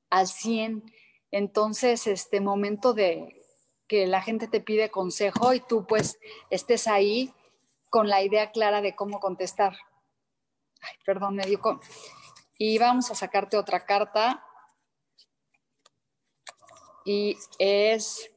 al 0.09 0.29
100. 0.29 0.85
Entonces, 1.31 2.07
este 2.07 2.40
momento 2.40 2.95
de 2.95 3.43
que 3.88 4.07
la 4.07 4.23
gente 4.23 4.49
te 4.49 4.61
pide 4.61 4.90
consejo 4.90 5.53
y 5.53 5.61
tú 5.61 5.85
pues 5.87 6.19
estés 6.49 6.87
ahí 6.87 7.35
con 7.90 8.09
la 8.09 8.23
idea 8.23 8.53
clara 8.53 8.81
de 8.81 8.95
cómo 8.95 9.21
contestar. 9.21 9.77
Ay, 10.81 10.97
perdón, 11.05 11.35
me 11.35 11.45
dio. 11.45 11.61
Y 12.57 12.79
vamos 12.79 13.11
a 13.11 13.17
sacarte 13.17 13.57
otra 13.57 13.85
carta. 13.85 14.45
Y 17.05 17.37
es 17.59 18.31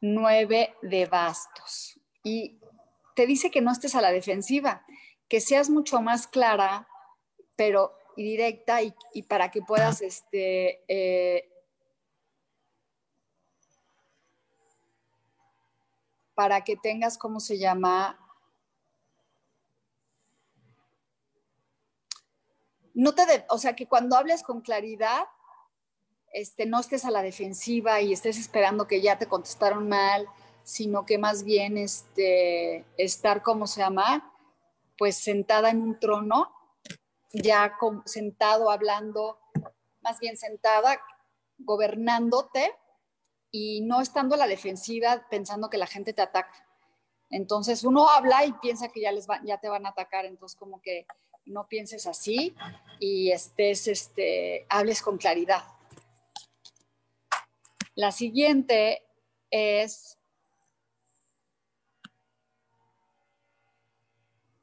nueve 0.00 0.74
de 0.82 1.06
bastos. 1.06 2.00
Y 2.24 2.60
te 3.14 3.26
dice 3.26 3.50
que 3.50 3.60
no 3.60 3.70
estés 3.70 3.94
a 3.94 4.02
la 4.02 4.10
defensiva, 4.10 4.84
que 5.28 5.40
seas 5.40 5.70
mucho 5.70 6.02
más 6.02 6.26
clara 6.26 6.88
pero 7.58 7.92
y 8.14 8.22
directa 8.22 8.80
y, 8.82 9.22
para 9.22 9.50
que 9.50 9.62
puedas 9.62 10.00
este, 10.00 10.80
eh, 10.86 11.50
para 16.34 16.62
que 16.62 16.76
tengas, 16.76 17.18
¿cómo 17.18 17.40
se 17.40 17.58
llama? 17.58 18.16
No 22.94 23.12
te 23.14 23.22
o 23.48 23.58
sea, 23.58 23.74
que 23.74 23.88
cuando 23.88 24.16
hables 24.16 24.44
con 24.44 24.60
claridad, 24.60 25.24
este, 26.32 26.64
no 26.64 26.78
estés 26.78 27.04
a 27.04 27.10
la 27.10 27.22
defensiva 27.22 28.00
y 28.00 28.12
estés 28.12 28.38
esperando 28.38 28.86
que 28.86 29.00
ya 29.00 29.18
te 29.18 29.26
contestaron 29.26 29.88
mal, 29.88 30.28
sino 30.62 31.04
que 31.04 31.18
más 31.18 31.42
bien 31.42 31.76
este, 31.76 32.84
estar, 32.96 33.42
¿cómo 33.42 33.66
se 33.66 33.80
llama? 33.80 34.32
Pues 34.96 35.16
sentada 35.16 35.70
en 35.70 35.82
un 35.82 35.98
trono 35.98 36.57
ya 37.32 37.76
sentado 38.04 38.70
hablando, 38.70 39.38
más 40.00 40.18
bien 40.20 40.36
sentada, 40.36 41.00
gobernándote 41.58 42.74
y 43.50 43.80
no 43.82 44.00
estando 44.00 44.34
a 44.34 44.38
la 44.38 44.46
defensiva 44.46 45.26
pensando 45.30 45.70
que 45.70 45.78
la 45.78 45.86
gente 45.86 46.12
te 46.12 46.22
ataca. 46.22 46.66
Entonces 47.30 47.84
uno 47.84 48.08
habla 48.08 48.44
y 48.46 48.52
piensa 48.52 48.88
que 48.88 49.00
ya, 49.00 49.12
les 49.12 49.26
ya 49.44 49.58
te 49.58 49.68
van 49.68 49.86
a 49.86 49.90
atacar, 49.90 50.24
entonces 50.24 50.58
como 50.58 50.80
que 50.80 51.06
no 51.44 51.66
pienses 51.66 52.06
así 52.06 52.54
y 52.98 53.30
estés, 53.30 53.88
este, 53.88 54.66
hables 54.68 55.02
con 55.02 55.18
claridad. 55.18 55.64
La 57.94 58.12
siguiente 58.12 59.02
es, 59.50 60.18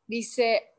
dice, 0.08 0.75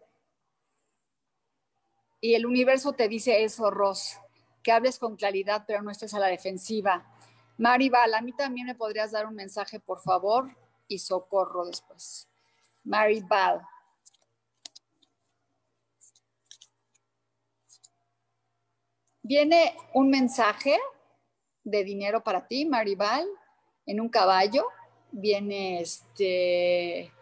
y 2.27 2.35
el 2.35 2.45
universo 2.45 2.93
te 2.93 3.07
dice 3.07 3.45
eso, 3.45 3.71
Ross, 3.71 4.19
que 4.61 4.73
hables 4.73 4.99
con 4.99 5.15
claridad, 5.15 5.62
pero 5.65 5.81
no 5.81 5.93
estés 5.93 6.12
a 6.12 6.19
la 6.19 6.27
defensiva. 6.27 7.07
Maribal, 7.57 8.12
a 8.15 8.21
mí 8.21 8.33
también 8.33 8.67
me 8.67 8.75
podrías 8.75 9.12
dar 9.12 9.27
un 9.27 9.37
mensaje, 9.37 9.79
por 9.79 10.01
favor, 10.01 10.51
y 10.89 10.99
socorro 10.99 11.65
después. 11.67 12.29
Maribal. 12.83 13.62
Viene 19.23 19.77
un 19.95 20.11
mensaje 20.11 20.77
de 21.62 21.85
dinero 21.85 22.25
para 22.25 22.49
ti, 22.49 22.67
Maribal, 22.67 23.25
en 23.87 24.01
un 24.01 24.09
caballo. 24.09 24.67
Viene 25.12 25.81
este 25.81 27.12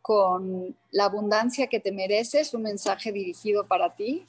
con 0.00 0.76
la 0.90 1.04
abundancia 1.04 1.68
que 1.68 1.78
te 1.78 1.92
mereces, 1.92 2.54
un 2.54 2.62
mensaje 2.62 3.12
dirigido 3.12 3.68
para 3.68 3.94
ti. 3.94 4.26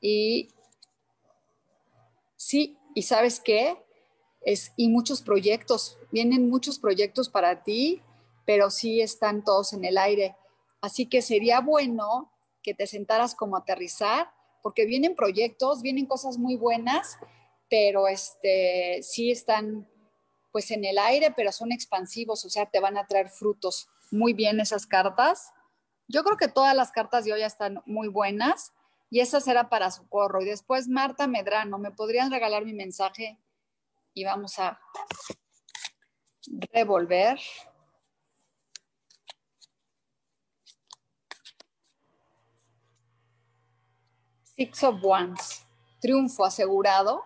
Y 0.00 0.48
sí, 2.36 2.78
y 2.94 3.02
sabes 3.02 3.40
qué? 3.40 3.76
Es, 4.40 4.72
y 4.76 4.88
muchos 4.88 5.22
proyectos, 5.22 5.98
vienen 6.10 6.48
muchos 6.48 6.78
proyectos 6.78 7.28
para 7.28 7.62
ti, 7.62 8.02
pero 8.46 8.70
sí 8.70 9.00
están 9.00 9.44
todos 9.44 9.72
en 9.72 9.84
el 9.84 9.98
aire. 9.98 10.36
Así 10.80 11.06
que 11.06 11.22
sería 11.22 11.60
bueno 11.60 12.32
que 12.62 12.74
te 12.74 12.86
sentaras 12.86 13.34
como 13.34 13.56
aterrizar, 13.56 14.30
porque 14.62 14.86
vienen 14.86 15.14
proyectos, 15.14 15.82
vienen 15.82 16.06
cosas 16.06 16.38
muy 16.38 16.56
buenas, 16.56 17.18
pero 17.68 18.08
este, 18.08 19.00
sí 19.02 19.30
están 19.30 19.88
pues 20.52 20.70
en 20.70 20.84
el 20.84 20.98
aire, 20.98 21.32
pero 21.36 21.52
son 21.52 21.72
expansivos, 21.72 22.44
o 22.44 22.50
sea, 22.50 22.66
te 22.66 22.80
van 22.80 22.96
a 22.96 23.06
traer 23.06 23.28
frutos. 23.28 23.88
Muy 24.10 24.32
bien 24.32 24.60
esas 24.60 24.86
cartas. 24.86 25.52
Yo 26.08 26.24
creo 26.24 26.36
que 26.36 26.48
todas 26.48 26.74
las 26.74 26.90
cartas 26.90 27.24
de 27.24 27.34
hoy 27.34 27.42
están 27.42 27.82
muy 27.84 28.08
buenas 28.08 28.72
y 29.10 29.20
esa 29.20 29.40
será 29.40 29.68
para 29.68 29.90
socorro. 29.90 30.42
Y 30.42 30.46
después 30.46 30.88
Marta 30.88 31.26
Medrano, 31.26 31.78
¿me 31.78 31.90
podrían 31.90 32.30
regalar 32.30 32.64
mi 32.64 32.72
mensaje? 32.72 33.38
Y 34.14 34.24
vamos 34.24 34.58
a 34.58 34.80
revolver. 36.72 37.38
Six 44.56 44.82
of 44.82 44.96
Wands, 45.02 45.64
triunfo 46.00 46.44
asegurado 46.44 47.22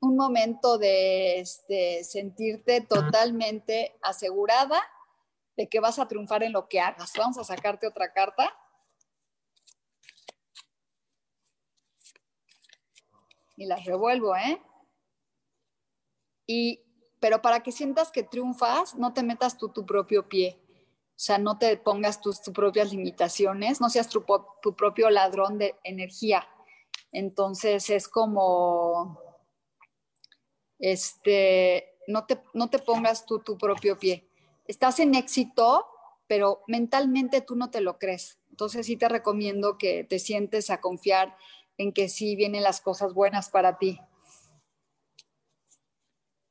un 0.00 0.16
momento 0.16 0.78
de 0.78 1.40
este, 1.40 2.04
sentirte 2.04 2.80
totalmente 2.80 3.98
asegurada 4.02 4.80
de 5.56 5.68
que 5.68 5.80
vas 5.80 5.98
a 5.98 6.08
triunfar 6.08 6.42
en 6.42 6.52
lo 6.52 6.68
que 6.68 6.80
hagas. 6.80 7.12
Vamos 7.16 7.38
a 7.38 7.44
sacarte 7.44 7.86
otra 7.86 8.12
carta. 8.12 8.50
Y 13.60 13.66
las 13.66 13.84
revuelvo, 13.84 14.34
¿eh? 14.34 14.58
Y, 16.46 16.80
pero 17.20 17.42
para 17.42 17.62
que 17.62 17.72
sientas 17.72 18.10
que 18.10 18.22
triunfas, 18.22 18.94
no 18.94 19.12
te 19.12 19.22
metas 19.22 19.58
tú 19.58 19.68
tu 19.68 19.84
propio 19.84 20.26
pie. 20.30 20.58
O 21.10 21.22
sea, 21.22 21.36
no 21.36 21.58
te 21.58 21.76
pongas 21.76 22.22
tus, 22.22 22.40
propias 22.54 22.90
limitaciones, 22.90 23.78
no 23.78 23.90
seas 23.90 24.08
tu 24.08 24.24
propio 24.74 25.10
ladrón 25.10 25.58
de 25.58 25.76
energía. 25.84 26.48
Entonces 27.12 27.90
es 27.90 28.08
como 28.08 29.20
este, 30.78 31.98
no 32.06 32.24
te, 32.24 32.40
no 32.54 32.70
te 32.70 32.78
pongas 32.78 33.26
tú 33.26 33.40
tu 33.40 33.58
propio 33.58 33.98
pie. 33.98 34.26
Estás 34.66 34.98
en 35.00 35.14
éxito, 35.14 35.86
pero 36.26 36.62
mentalmente 36.66 37.42
tú 37.42 37.54
no 37.54 37.70
te 37.70 37.82
lo 37.82 37.98
crees. 37.98 38.38
Entonces 38.48 38.86
sí 38.86 38.96
te 38.96 39.08
recomiendo 39.08 39.78
que 39.78 40.04
te 40.04 40.18
sientes 40.18 40.70
a 40.70 40.80
confiar 40.80 41.36
en 41.80 41.94
que 41.94 42.10
sí 42.10 42.36
vienen 42.36 42.62
las 42.62 42.82
cosas 42.82 43.14
buenas 43.14 43.48
para 43.48 43.78
ti. 43.78 43.98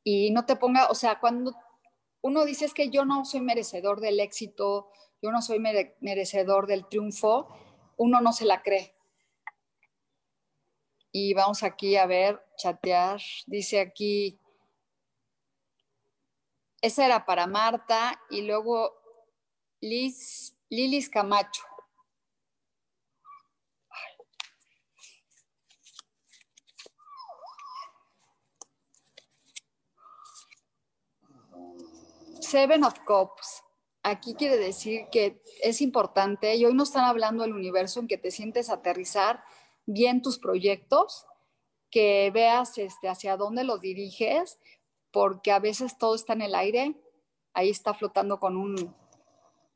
Y 0.04 0.32
no 0.32 0.48
te 0.48 0.56
ponga, 0.56 0.88
o 0.88 0.96
sea, 0.96 1.20
cuando 1.20 1.56
uno 2.22 2.46
dice 2.46 2.66
es 2.66 2.74
que 2.74 2.90
yo 2.90 3.06
no 3.06 3.24
soy 3.26 3.42
merecedor 3.42 4.00
del 4.02 4.20
éxito, 4.20 4.90
yo 5.22 5.32
no 5.32 5.44
soy 5.44 5.60
merecedor 5.60 6.66
del 6.66 6.88
triunfo, 6.88 7.48
uno 7.98 8.22
no 8.22 8.34
se 8.34 8.46
la 8.46 8.64
cree. 8.64 8.96
Y 11.12 11.36
vamos 11.36 11.62
aquí 11.62 11.96
a 11.96 12.08
ver, 12.08 12.44
chatear. 12.58 13.22
Dice 13.46 13.82
aquí, 13.82 14.40
esa 16.82 17.06
era 17.06 17.24
para 17.28 17.46
Marta 17.46 18.20
y 18.32 18.42
luego 18.42 18.96
Liz, 19.80 20.58
Lilis 20.70 21.08
Camacho. 21.08 21.69
Seven 32.50 32.84
of 32.84 33.00
Cups. 33.06 33.64
Aquí 34.02 34.34
quiere 34.34 34.58
decir 34.58 35.06
que 35.12 35.44
es 35.62 35.82
importante, 35.82 36.56
y 36.56 36.66
hoy 36.66 36.74
no 36.74 36.82
están 36.82 37.06
hablando 37.06 37.44
del 37.44 37.54
universo 37.54 38.00
en 38.00 38.08
que 38.08 38.18
te 38.18 38.32
sientes 38.32 38.72
aterrizar 38.72 39.44
bien 39.86 40.24
tus 40.24 40.40
proyectos, 40.40 41.28
que 41.92 42.32
veas 42.34 42.80
este, 42.80 43.08
hacia 43.08 43.38
dónde 43.38 43.64
los 43.64 43.82
diriges, 43.82 44.58
porque 45.12 45.52
a 45.52 45.60
veces 45.60 46.00
todo 46.00 46.16
está 46.16 46.34
en 46.34 46.42
el 46.42 46.56
aire, 46.56 47.00
ahí 47.54 47.70
está 47.70 47.94
flotando 47.94 48.40
con 48.40 48.58
un, 48.58 48.96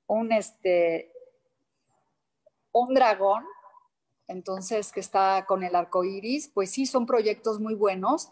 un, 0.07 0.31
este, 0.31 1.13
un 2.71 2.95
dragón, 2.95 3.45
entonces 4.27 4.91
que 4.91 4.99
está 4.99 5.45
con 5.45 5.63
el 5.63 5.75
arco 5.75 6.03
iris, 6.05 6.47
pues 6.47 6.71
sí, 6.71 6.87
son 6.87 7.05
proyectos 7.05 7.59
muy 7.59 7.75
buenos, 7.75 8.29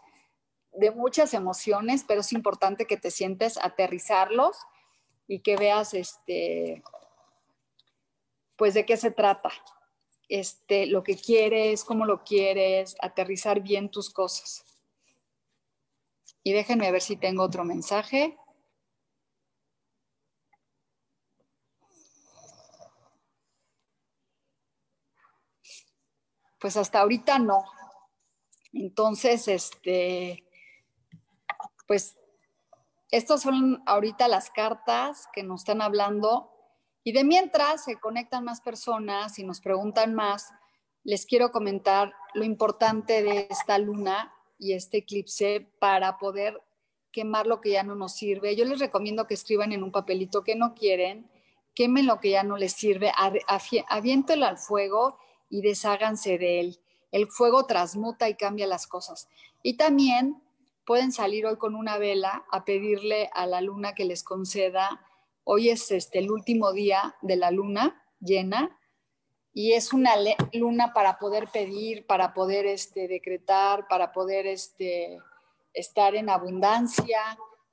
de 0.72 0.90
muchas 0.90 1.34
emociones, 1.34 2.04
pero 2.06 2.20
es 2.20 2.32
importante 2.32 2.86
que 2.86 2.96
te 2.96 3.10
sientes 3.10 3.58
aterrizarlos 3.58 4.56
y 5.26 5.40
que 5.40 5.56
veas 5.56 5.94
este, 5.94 6.82
pues 8.56 8.74
de 8.74 8.86
qué 8.86 8.96
se 8.96 9.10
trata 9.10 9.50
este, 10.28 10.86
lo 10.86 11.02
que 11.02 11.16
quieres, 11.16 11.84
cómo 11.84 12.06
lo 12.06 12.24
quieres, 12.24 12.96
aterrizar 13.02 13.60
bien 13.60 13.90
tus 13.90 14.08
cosas. 14.08 14.64
Y 16.42 16.52
déjenme 16.52 16.90
ver 16.90 17.02
si 17.02 17.16
tengo 17.16 17.42
otro 17.42 17.64
mensaje. 17.64 18.38
Pues 26.58 26.78
hasta 26.78 27.00
ahorita 27.00 27.38
no. 27.38 27.64
Entonces, 28.72 29.48
este, 29.48 30.44
pues 31.86 32.16
estas 33.10 33.42
son 33.42 33.82
ahorita 33.86 34.26
las 34.28 34.50
cartas 34.50 35.28
que 35.32 35.42
nos 35.42 35.60
están 35.60 35.82
hablando 35.82 36.50
y 37.04 37.12
de 37.12 37.24
mientras 37.24 37.84
se 37.84 38.00
conectan 38.00 38.44
más 38.44 38.60
personas 38.60 39.38
y 39.38 39.44
nos 39.44 39.60
preguntan 39.60 40.14
más, 40.14 40.52
les 41.04 41.26
quiero 41.26 41.50
comentar 41.50 42.14
lo 42.32 42.44
importante 42.44 43.22
de 43.22 43.48
esta 43.50 43.78
luna 43.78 44.32
y 44.58 44.72
este 44.72 44.98
eclipse 44.98 45.68
para 45.78 46.18
poder 46.18 46.62
quemar 47.10 47.46
lo 47.46 47.60
que 47.60 47.72
ya 47.72 47.82
no 47.82 47.94
nos 47.94 48.14
sirve. 48.14 48.56
Yo 48.56 48.64
les 48.64 48.78
recomiendo 48.78 49.26
que 49.26 49.34
escriban 49.34 49.72
en 49.72 49.82
un 49.82 49.92
papelito 49.92 50.44
que 50.44 50.54
no 50.54 50.74
quieren, 50.74 51.30
quemen 51.74 52.06
lo 52.06 52.20
que 52.20 52.30
ya 52.30 52.44
no 52.44 52.56
les 52.56 52.72
sirve, 52.72 53.12
aviéntelo 53.88 54.46
al 54.46 54.58
fuego 54.58 55.18
y 55.50 55.60
desháganse 55.60 56.38
de 56.38 56.60
él. 56.60 56.80
El 57.10 57.26
fuego 57.26 57.66
transmuta 57.66 58.28
y 58.28 58.36
cambia 58.36 58.66
las 58.66 58.86
cosas. 58.86 59.28
Y 59.62 59.76
también 59.76 60.41
pueden 60.84 61.12
salir 61.12 61.46
hoy 61.46 61.56
con 61.56 61.74
una 61.74 61.98
vela 61.98 62.44
a 62.50 62.64
pedirle 62.64 63.30
a 63.34 63.46
la 63.46 63.60
luna 63.60 63.94
que 63.94 64.04
les 64.04 64.22
conceda 64.22 65.06
Hoy 65.44 65.70
es 65.70 65.90
este, 65.90 66.20
el 66.20 66.30
último 66.30 66.72
día 66.72 67.16
de 67.20 67.36
la 67.36 67.50
luna 67.50 68.00
llena 68.20 68.78
y 69.52 69.72
es 69.72 69.92
una 69.92 70.12
luna 70.52 70.92
para 70.92 71.18
poder 71.18 71.48
pedir, 71.48 72.06
para 72.06 72.32
poder 72.32 72.64
este, 72.66 73.08
decretar, 73.08 73.88
para 73.88 74.12
poder 74.12 74.46
este, 74.46 75.18
estar 75.74 76.14
en 76.14 76.30
abundancia. 76.30 77.20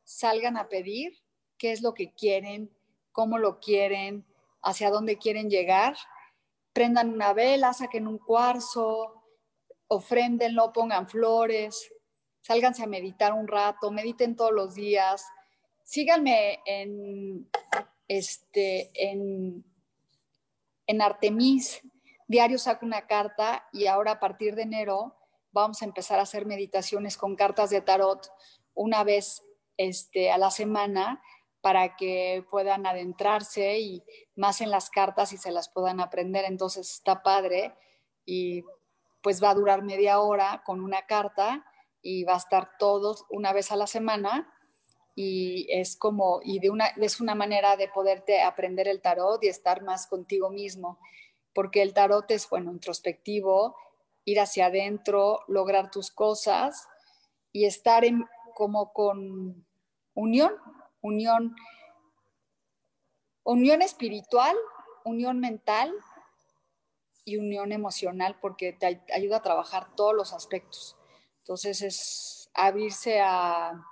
Salgan 0.03 0.57
a 0.57 0.67
pedir 0.67 1.13
qué 1.59 1.71
es 1.71 1.83
lo 1.83 1.93
que 1.93 2.11
quieren, 2.15 2.75
cómo 3.11 3.37
lo 3.37 3.59
quieren, 3.59 4.25
hacia 4.63 4.89
dónde 4.89 5.19
quieren 5.19 5.51
llegar. 5.51 5.95
Prendan 6.73 7.13
una 7.13 7.33
vela, 7.33 7.73
saquen 7.73 8.07
un 8.07 8.17
cuarzo, 8.17 9.23
ofréndenlo, 9.87 10.73
pongan 10.73 11.07
flores, 11.07 11.93
sálganse 12.41 12.83
a 12.83 12.87
meditar 12.87 13.33
un 13.33 13.47
rato, 13.47 13.91
mediten 13.91 14.35
todos 14.35 14.51
los 14.51 14.75
días, 14.75 15.25
síganme 15.83 16.59
en, 16.65 17.49
este, 18.07 18.91
en, 18.93 19.63
en 20.87 21.01
Artemis. 21.01 21.81
Diario 22.27 22.59
saco 22.59 22.85
una 22.85 23.07
carta 23.07 23.67
y 23.71 23.87
ahora 23.87 24.11
a 24.11 24.19
partir 24.19 24.55
de 24.55 24.63
enero 24.63 25.15
vamos 25.51 25.81
a 25.81 25.85
empezar 25.85 26.19
a 26.19 26.23
hacer 26.23 26.45
meditaciones 26.45 27.17
con 27.17 27.35
cartas 27.35 27.71
de 27.71 27.81
tarot 27.81 28.31
una 28.75 29.03
vez 29.03 29.43
este, 29.77 30.31
a 30.31 30.37
la 30.37 30.51
semana 30.51 31.21
para 31.61 31.95
que 31.95 32.45
puedan 32.49 32.85
adentrarse 32.85 33.79
y 33.79 34.03
más 34.35 34.61
en 34.61 34.69
las 34.69 34.89
cartas 34.89 35.33
y 35.33 35.37
se 35.37 35.51
las 35.51 35.69
puedan 35.69 35.99
aprender. 35.99 36.45
Entonces 36.45 36.89
está 36.89 37.21
padre 37.23 37.75
y 38.25 38.63
pues 39.21 39.43
va 39.43 39.49
a 39.49 39.55
durar 39.55 39.83
media 39.83 40.19
hora 40.19 40.63
con 40.65 40.81
una 40.81 41.05
carta 41.05 41.65
y 42.01 42.23
va 42.23 42.33
a 42.35 42.37
estar 42.37 42.77
todos 42.77 43.25
una 43.29 43.53
vez 43.53 43.71
a 43.71 43.75
la 43.75 43.87
semana 43.87 44.53
y 45.15 45.67
es 45.69 45.97
como, 45.97 46.39
y 46.43 46.59
de 46.59 46.69
una, 46.69 46.87
es 46.87 47.19
una 47.19 47.35
manera 47.35 47.75
de 47.75 47.89
poderte 47.89 48.41
aprender 48.41 48.87
el 48.87 49.01
tarot 49.01 49.43
y 49.43 49.47
estar 49.47 49.83
más 49.83 50.07
contigo 50.07 50.49
mismo, 50.49 50.97
porque 51.53 51.81
el 51.81 51.93
tarot 51.93 52.31
es, 52.31 52.49
bueno, 52.49 52.71
introspectivo, 52.71 53.75
ir 54.23 54.39
hacia 54.39 54.67
adentro, 54.67 55.41
lograr 55.47 55.91
tus 55.91 56.11
cosas 56.11 56.87
y 57.51 57.65
estar 57.65 58.05
en, 58.05 58.23
como 58.55 58.93
con 58.93 59.65
unión, 60.13 60.53
unión, 61.01 61.55
unión 63.43 63.81
espiritual, 63.81 64.55
unión 65.03 65.39
mental 65.39 65.93
y 67.25 67.37
unión 67.37 67.71
emocional 67.71 68.37
porque 68.39 68.73
te 68.73 69.01
ayuda 69.13 69.37
a 69.37 69.41
trabajar 69.41 69.95
todos 69.95 70.15
los 70.15 70.33
aspectos. 70.33 70.98
Entonces 71.49 71.81
es 71.81 72.51
abrirse 72.53 73.21
a, 73.21 73.83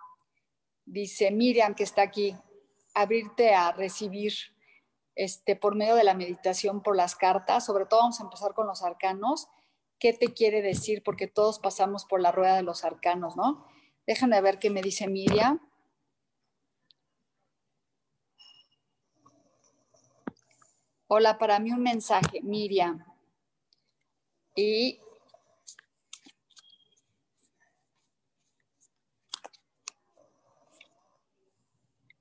dice 0.86 1.32
Miriam 1.32 1.74
que 1.74 1.82
está 1.82 2.04
aquí, 2.04 2.38
abrirte 2.94 3.56
a 3.56 3.72
recibir 3.72 4.32
este, 5.16 5.56
por 5.56 5.74
medio 5.74 5.96
de 5.96 6.04
la 6.04 6.14
meditación, 6.14 6.84
por 6.84 6.96
las 6.96 7.16
cartas, 7.16 7.66
sobre 7.66 7.88
todo 7.88 8.02
vamos 8.02 8.20
a 8.20 8.26
empezar 8.26 8.54
con 8.54 8.68
los 8.68 8.84
arcanos, 8.84 9.48
qué 9.98 10.14
te 10.14 10.36
quiere 10.36 10.62
decir, 10.62 11.02
porque 11.02 11.26
todos 11.26 11.58
pasamos 11.58 12.06
por 12.06 12.22
la 12.22 12.32
rueda 12.32 12.58
de 12.58 12.62
los 12.62 12.84
arcanos, 12.84 13.36
¿no? 13.36 13.66
Déjenme 14.06 14.40
ver 14.40 14.60
qué 14.60 14.70
me 14.70 14.84
dice 14.84 15.08
Miriam. 15.08 15.60
Hola, 21.08 21.40
para 21.40 21.58
mí 21.58 21.72
un 21.72 21.82
mensaje, 21.82 22.40
Miriam. 22.44 23.04
Y 24.56 25.02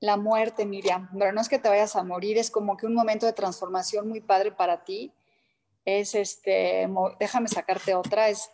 la 0.00 0.16
muerte, 0.16 0.66
Miriam, 0.66 1.08
pero 1.18 1.32
no 1.32 1.40
es 1.40 1.48
que 1.48 1.58
te 1.58 1.68
vayas 1.68 1.96
a 1.96 2.04
morir, 2.04 2.38
es 2.38 2.50
como 2.50 2.76
que 2.76 2.86
un 2.86 2.94
momento 2.94 3.26
de 3.26 3.32
transformación 3.32 4.08
muy 4.08 4.20
padre 4.20 4.52
para 4.52 4.84
ti. 4.84 5.12
Es 5.84 6.14
este, 6.14 6.88
déjame 7.18 7.48
sacarte 7.48 7.94
otra, 7.94 8.28
es 8.28 8.50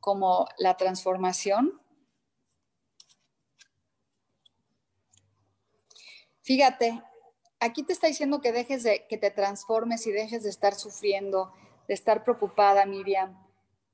como 0.00 0.46
la 0.58 0.76
transformación. 0.76 1.80
Fíjate, 6.42 7.02
aquí 7.58 7.82
te 7.82 7.94
está 7.94 8.06
diciendo 8.06 8.40
que 8.42 8.52
dejes 8.52 8.82
de 8.82 9.06
que 9.08 9.16
te 9.16 9.30
transformes 9.30 10.06
y 10.06 10.12
dejes 10.12 10.42
de 10.42 10.50
estar 10.50 10.74
sufriendo, 10.74 11.52
de 11.88 11.94
estar 11.94 12.22
preocupada, 12.22 12.84
Miriam, 12.84 13.42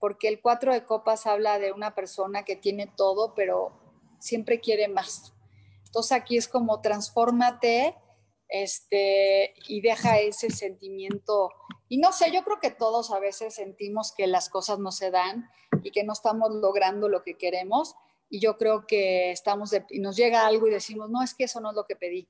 porque 0.01 0.27
el 0.27 0.41
cuatro 0.41 0.73
de 0.73 0.85
copas 0.85 1.27
habla 1.27 1.61
de 1.61 1.73
una 1.73 1.95
persona 1.95 2.45
que 2.45 2.57
tiene 2.57 2.89
todo, 2.89 3.35
pero 3.35 3.73
siempre 4.19 4.61
quiere 4.61 4.89
más 4.89 5.33
entonces 5.90 6.12
aquí 6.12 6.37
es 6.37 6.46
como 6.46 6.81
transfórmate 6.81 7.96
este, 8.48 9.55
y 9.66 9.81
deja 9.81 10.20
ese 10.20 10.50
sentimiento. 10.50 11.50
Y 11.88 11.98
no 11.98 12.12
sé, 12.12 12.31
yo 12.31 12.44
creo 12.44 12.61
que 12.61 12.70
todos 12.70 13.11
a 13.11 13.18
veces 13.18 13.57
sentimos 13.57 14.12
que 14.16 14.29
las 14.29 14.48
cosas 14.48 14.79
no 14.79 14.92
se 14.92 15.11
dan 15.11 15.50
y 15.83 15.90
que 15.90 16.05
no 16.05 16.12
estamos 16.12 16.53
logrando 16.53 17.09
lo 17.09 17.24
que 17.24 17.37
queremos. 17.37 17.96
Y 18.29 18.38
yo 18.38 18.57
creo 18.57 18.87
que 18.87 19.33
estamos, 19.33 19.72
y 19.90 19.98
nos 19.98 20.14
llega 20.14 20.46
algo 20.46 20.68
y 20.68 20.70
decimos, 20.70 21.11
no, 21.11 21.24
es 21.24 21.35
que 21.35 21.44
eso 21.44 21.61
no 21.61 21.70
es 21.70 21.74
lo 21.74 21.87
que 21.87 21.96
pedí. 21.96 22.29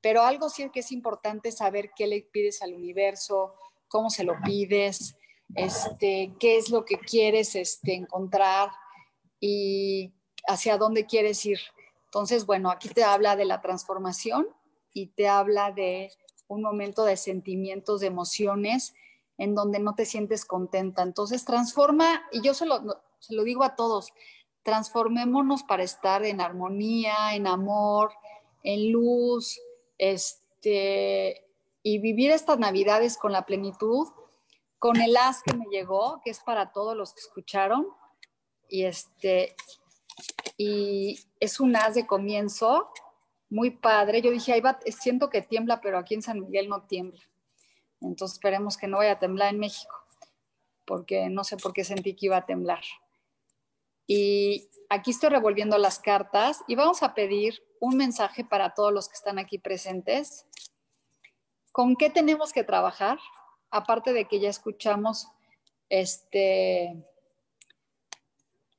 Pero 0.00 0.22
algo 0.22 0.48
sí 0.48 0.70
que 0.70 0.80
es 0.80 0.92
importante 0.92 1.50
saber 1.50 1.90
qué 1.96 2.06
le 2.06 2.22
pides 2.22 2.62
al 2.62 2.74
universo, 2.74 3.56
cómo 3.88 4.08
se 4.08 4.22
lo 4.22 4.34
pides, 4.44 5.16
este, 5.56 6.32
qué 6.38 6.58
es 6.58 6.70
lo 6.70 6.84
que 6.84 6.96
quieres 6.96 7.56
este, 7.56 7.94
encontrar 7.94 8.70
y 9.40 10.14
hacia 10.46 10.78
dónde 10.78 11.06
quieres 11.06 11.44
ir. 11.44 11.58
Entonces, 12.10 12.44
bueno, 12.44 12.72
aquí 12.72 12.88
te 12.88 13.04
habla 13.04 13.36
de 13.36 13.44
la 13.44 13.60
transformación 13.60 14.48
y 14.92 15.06
te 15.06 15.28
habla 15.28 15.70
de 15.70 16.10
un 16.48 16.60
momento 16.60 17.04
de 17.04 17.16
sentimientos, 17.16 18.00
de 18.00 18.08
emociones 18.08 18.94
en 19.38 19.54
donde 19.54 19.78
no 19.78 19.94
te 19.94 20.04
sientes 20.06 20.44
contenta. 20.44 21.02
Entonces, 21.02 21.44
transforma, 21.44 22.20
y 22.32 22.42
yo 22.42 22.52
se 22.52 22.66
lo, 22.66 22.80
se 23.20 23.32
lo 23.32 23.44
digo 23.44 23.62
a 23.62 23.76
todos, 23.76 24.12
transformémonos 24.64 25.62
para 25.62 25.84
estar 25.84 26.24
en 26.24 26.40
armonía, 26.40 27.36
en 27.36 27.46
amor, 27.46 28.10
en 28.64 28.90
luz, 28.90 29.60
este, 29.96 31.46
y 31.84 31.98
vivir 31.98 32.32
estas 32.32 32.58
navidades 32.58 33.18
con 33.18 33.30
la 33.30 33.46
plenitud, 33.46 34.08
con 34.80 35.00
el 35.00 35.16
as 35.16 35.44
que 35.44 35.56
me 35.56 35.66
llegó, 35.66 36.20
que 36.24 36.30
es 36.30 36.40
para 36.40 36.72
todos 36.72 36.96
los 36.96 37.14
que 37.14 37.20
escucharon, 37.20 37.86
y 38.68 38.82
este, 38.82 39.54
y 40.56 41.20
es 41.40 41.58
un 41.58 41.74
as 41.74 41.94
de 41.94 42.06
comienzo 42.06 42.90
muy 43.48 43.70
padre. 43.70 44.22
Yo 44.22 44.30
dije, 44.30 44.62
siento 44.98 45.30
que 45.30 45.42
tiembla, 45.42 45.80
pero 45.80 45.98
aquí 45.98 46.14
en 46.14 46.22
San 46.22 46.40
Miguel 46.40 46.68
no 46.68 46.82
tiembla. 46.82 47.20
Entonces 48.00 48.36
esperemos 48.36 48.76
que 48.76 48.86
no 48.86 48.98
vaya 48.98 49.12
a 49.12 49.18
temblar 49.18 49.52
en 49.52 49.60
México, 49.60 49.94
porque 50.84 51.28
no 51.28 51.44
sé 51.44 51.56
por 51.56 51.72
qué 51.72 51.84
sentí 51.84 52.14
que 52.14 52.26
iba 52.26 52.36
a 52.36 52.46
temblar. 52.46 52.82
Y 54.06 54.68
aquí 54.88 55.10
estoy 55.10 55.30
revolviendo 55.30 55.76
las 55.78 55.98
cartas 55.98 56.62
y 56.66 56.74
vamos 56.74 57.02
a 57.02 57.14
pedir 57.14 57.62
un 57.80 57.96
mensaje 57.96 58.44
para 58.44 58.74
todos 58.74 58.92
los 58.92 59.08
que 59.08 59.14
están 59.14 59.38
aquí 59.38 59.58
presentes. 59.58 60.46
¿Con 61.72 61.96
qué 61.96 62.10
tenemos 62.10 62.52
que 62.52 62.64
trabajar? 62.64 63.18
Aparte 63.70 64.12
de 64.12 64.26
que 64.26 64.40
ya 64.40 64.48
escuchamos 64.48 65.28
este, 65.88 67.04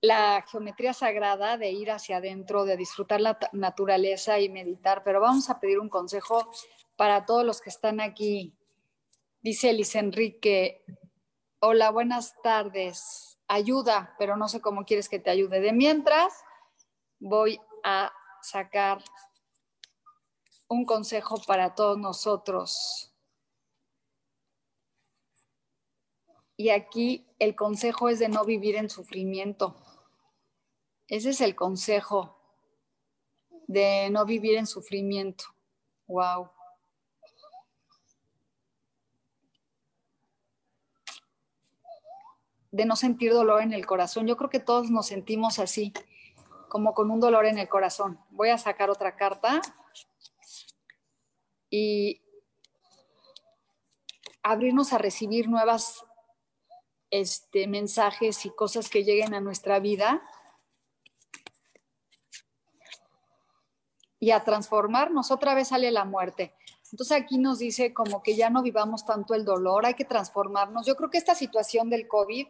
la 0.02 0.44
geometría 0.50 0.94
sagrada 0.94 1.58
de 1.58 1.72
ir 1.72 1.92
hacia 1.92 2.18
adentro, 2.18 2.66
de 2.66 2.76
disfrutar 2.76 3.22
la 3.22 3.38
naturaleza 3.54 4.40
y 4.40 4.50
meditar, 4.50 5.04
pero 5.04 5.22
vamos 5.22 5.50
a 5.50 5.60
pedir 5.60 5.80
un 5.80 5.90
consejo 5.90 6.52
para 6.96 7.26
todos 7.26 7.46
los 7.46 7.62
que 7.62 7.70
están 7.70 8.02
aquí. 8.02 8.58
Dice 9.42 9.72
Liz 9.74 9.96
Enrique, 9.96 10.84
hola, 11.60 11.92
buenas 11.92 12.36
tardes, 12.42 13.38
ayuda, 13.48 14.16
pero 14.18 14.36
no 14.36 14.48
sé 14.48 14.60
cómo 14.60 14.86
quieres 14.86 15.08
que 15.08 15.20
te 15.20 15.30
ayude. 15.30 15.62
De 15.62 15.72
mientras, 15.72 16.34
voy 17.20 17.62
a 17.84 18.12
sacar 18.42 19.04
un 20.68 20.86
consejo 20.86 21.40
para 21.46 21.76
todos 21.76 22.00
nosotros. 22.00 23.11
Y 26.62 26.70
aquí 26.70 27.26
el 27.40 27.56
consejo 27.56 28.08
es 28.08 28.20
de 28.20 28.30
no 28.30 28.46
vivir 28.46 28.76
en 28.76 28.88
sufrimiento. 28.88 29.76
Ese 31.08 31.32
es 31.32 31.42
el 31.42 31.56
consejo 31.56 32.38
de 33.66 34.12
no 34.12 34.26
vivir 34.26 34.60
en 34.60 34.68
sufrimiento. 34.68 35.46
Wow. 36.06 36.52
De 42.70 42.86
no 42.86 42.96
sentir 42.96 43.34
dolor 43.34 43.64
en 43.64 43.74
el 43.74 43.88
corazón. 43.88 44.28
Yo 44.28 44.38
creo 44.38 44.52
que 44.52 44.60
todos 44.60 44.92
nos 44.92 45.08
sentimos 45.08 45.58
así, 45.58 45.92
como 46.70 46.94
con 46.94 47.10
un 47.10 47.20
dolor 47.20 47.48
en 47.48 47.58
el 47.58 47.70
corazón. 47.70 48.20
Voy 48.30 48.50
a 48.50 48.60
sacar 48.60 48.92
otra 48.92 49.16
carta 49.16 49.64
y 51.72 52.22
abrirnos 54.44 54.94
a 54.94 55.00
recibir 55.00 55.50
nuevas 55.50 56.06
este, 57.12 57.68
mensajes 57.68 58.46
y 58.46 58.50
cosas 58.50 58.90
que 58.90 59.04
lleguen 59.04 59.34
a 59.34 59.42
nuestra 59.42 59.80
vida 59.80 60.24
y 64.20 64.32
a 64.32 64.44
transformarnos. 64.44 65.30
Otra 65.30 65.54
vez 65.54 65.68
sale 65.68 65.92
la 65.92 66.06
muerte. 66.06 66.56
Entonces 66.92 67.18
aquí 67.18 67.38
nos 67.38 67.60
dice 67.60 67.94
como 67.94 68.24
que 68.24 68.36
ya 68.36 68.50
no 68.50 68.62
vivamos 68.62 69.06
tanto 69.06 69.34
el 69.34 69.46
dolor, 69.46 69.86
hay 69.86 69.94
que 69.94 70.06
transformarnos. 70.06 70.86
Yo 70.86 70.96
creo 70.96 71.10
que 71.10 71.18
esta 71.18 71.36
situación 71.36 71.90
del 71.90 72.08
COVID 72.08 72.48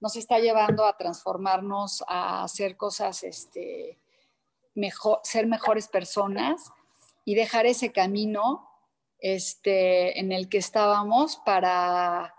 nos 0.00 0.16
está 0.16 0.38
llevando 0.38 0.84
a 0.84 0.96
transformarnos, 0.96 2.04
a 2.08 2.44
hacer 2.44 2.76
cosas, 2.76 3.22
este, 3.22 4.00
mejor, 4.74 5.20
ser 5.22 5.46
mejores 5.46 5.88
personas 5.88 6.72
y 7.24 7.34
dejar 7.34 7.66
ese 7.66 7.92
camino 7.92 8.68
este, 9.18 10.18
en 10.18 10.32
el 10.32 10.48
que 10.48 10.58
estábamos 10.58 11.36
para 11.36 12.34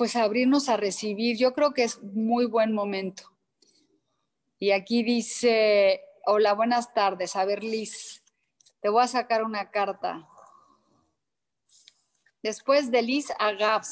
pues 0.00 0.16
abrirnos 0.16 0.70
a 0.70 0.78
recibir. 0.78 1.36
Yo 1.36 1.52
creo 1.52 1.74
que 1.74 1.84
es 1.84 2.02
muy 2.02 2.46
buen 2.46 2.72
momento. 2.72 3.24
Y 4.58 4.70
aquí 4.70 5.02
dice, 5.02 6.00
Hola, 6.24 6.54
buenas 6.54 6.94
tardes. 6.94 7.36
A 7.36 7.44
ver, 7.44 7.62
Liz, 7.62 8.24
te 8.80 8.88
voy 8.88 9.02
a 9.02 9.08
sacar 9.08 9.44
una 9.44 9.70
carta. 9.70 10.26
Después 12.42 12.90
de 12.90 13.02
Liz 13.02 13.30
a. 13.38 13.82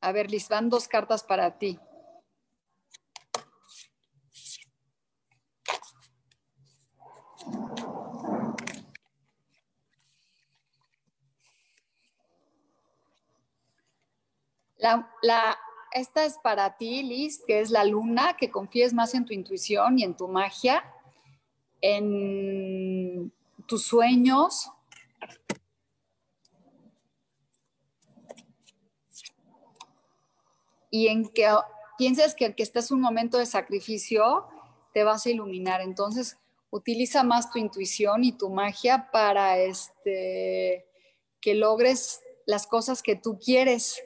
A 0.00 0.12
ver, 0.12 0.30
Liz, 0.30 0.48
van 0.48 0.70
dos 0.70 0.88
cartas 0.88 1.22
para 1.22 1.58
ti. 1.58 1.78
La, 14.78 15.58
esta 15.92 16.24
es 16.24 16.38
para 16.38 16.76
ti, 16.76 17.02
Liz, 17.02 17.42
que 17.46 17.60
es 17.60 17.70
la 17.70 17.84
luna, 17.84 18.36
que 18.36 18.50
confíes 18.50 18.92
más 18.92 19.14
en 19.14 19.24
tu 19.24 19.32
intuición 19.32 19.98
y 19.98 20.04
en 20.04 20.16
tu 20.16 20.28
magia, 20.28 20.84
en 21.80 23.32
tus 23.66 23.84
sueños. 23.84 24.70
Y 30.90 31.08
en 31.08 31.28
que 31.28 31.46
pienses 31.98 32.34
que, 32.34 32.54
que 32.54 32.62
este 32.62 32.78
es 32.78 32.90
un 32.90 33.00
momento 33.00 33.36
de 33.38 33.46
sacrificio, 33.46 34.46
te 34.94 35.04
vas 35.04 35.26
a 35.26 35.30
iluminar. 35.30 35.80
Entonces, 35.80 36.38
utiliza 36.70 37.22
más 37.22 37.50
tu 37.50 37.58
intuición 37.58 38.24
y 38.24 38.32
tu 38.32 38.50
magia 38.50 39.10
para 39.10 39.58
este, 39.58 40.86
que 41.40 41.54
logres 41.54 42.20
las 42.46 42.66
cosas 42.66 43.02
que 43.02 43.16
tú 43.16 43.38
quieres. 43.38 44.02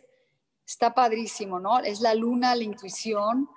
Está 0.67 0.95
padrísimo, 0.95 1.59
¿no? 1.61 1.81
Es 1.81 2.01
la 2.01 2.15
luna, 2.15 2.55
la 2.55 2.65
intuición 2.65 3.49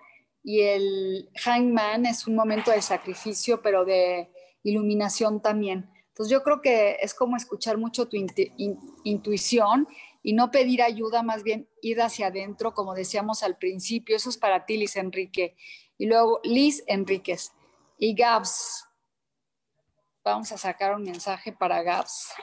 y 0.44 0.62
el 0.62 1.30
hangman 1.44 2.06
es 2.06 2.28
un 2.28 2.36
momento 2.36 2.72
de 2.72 2.82
sacrificio, 2.82 3.62
pero 3.62 3.86
de 3.86 4.30
iluminación 4.64 5.42
también. 5.42 5.90
Entonces 6.10 6.32
yo 6.32 6.44
creo 6.44 6.62
que 6.62 6.98
es 7.02 7.14
como 7.14 7.36
escuchar 7.36 7.78
mucho 7.78 8.08
tu 8.08 8.16
intuición 9.04 9.88
y 10.24 10.34
no 10.34 10.50
pedir 10.50 10.82
ayuda, 10.82 11.24
más 11.24 11.44
bien 11.44 11.68
ir 11.82 12.02
hacia 12.02 12.28
adentro, 12.28 12.74
como 12.74 12.96
decíamos 12.96 13.44
al 13.44 13.58
principio. 13.58 14.16
Eso 14.16 14.30
es 14.30 14.38
para 14.38 14.66
ti, 14.66 14.78
Liz 14.78 14.96
Enrique. 14.96 15.56
Y 15.98 16.08
luego 16.08 16.40
Liz 16.44 16.84
Enríquez 16.88 17.52
y 17.98 18.16
Gabs. 18.16 18.86
Vamos 20.24 20.52
a 20.52 20.58
sacar 20.58 20.96
un 20.96 21.04
mensaje 21.04 21.52
para 21.52 21.84
Gabs. 21.84 22.34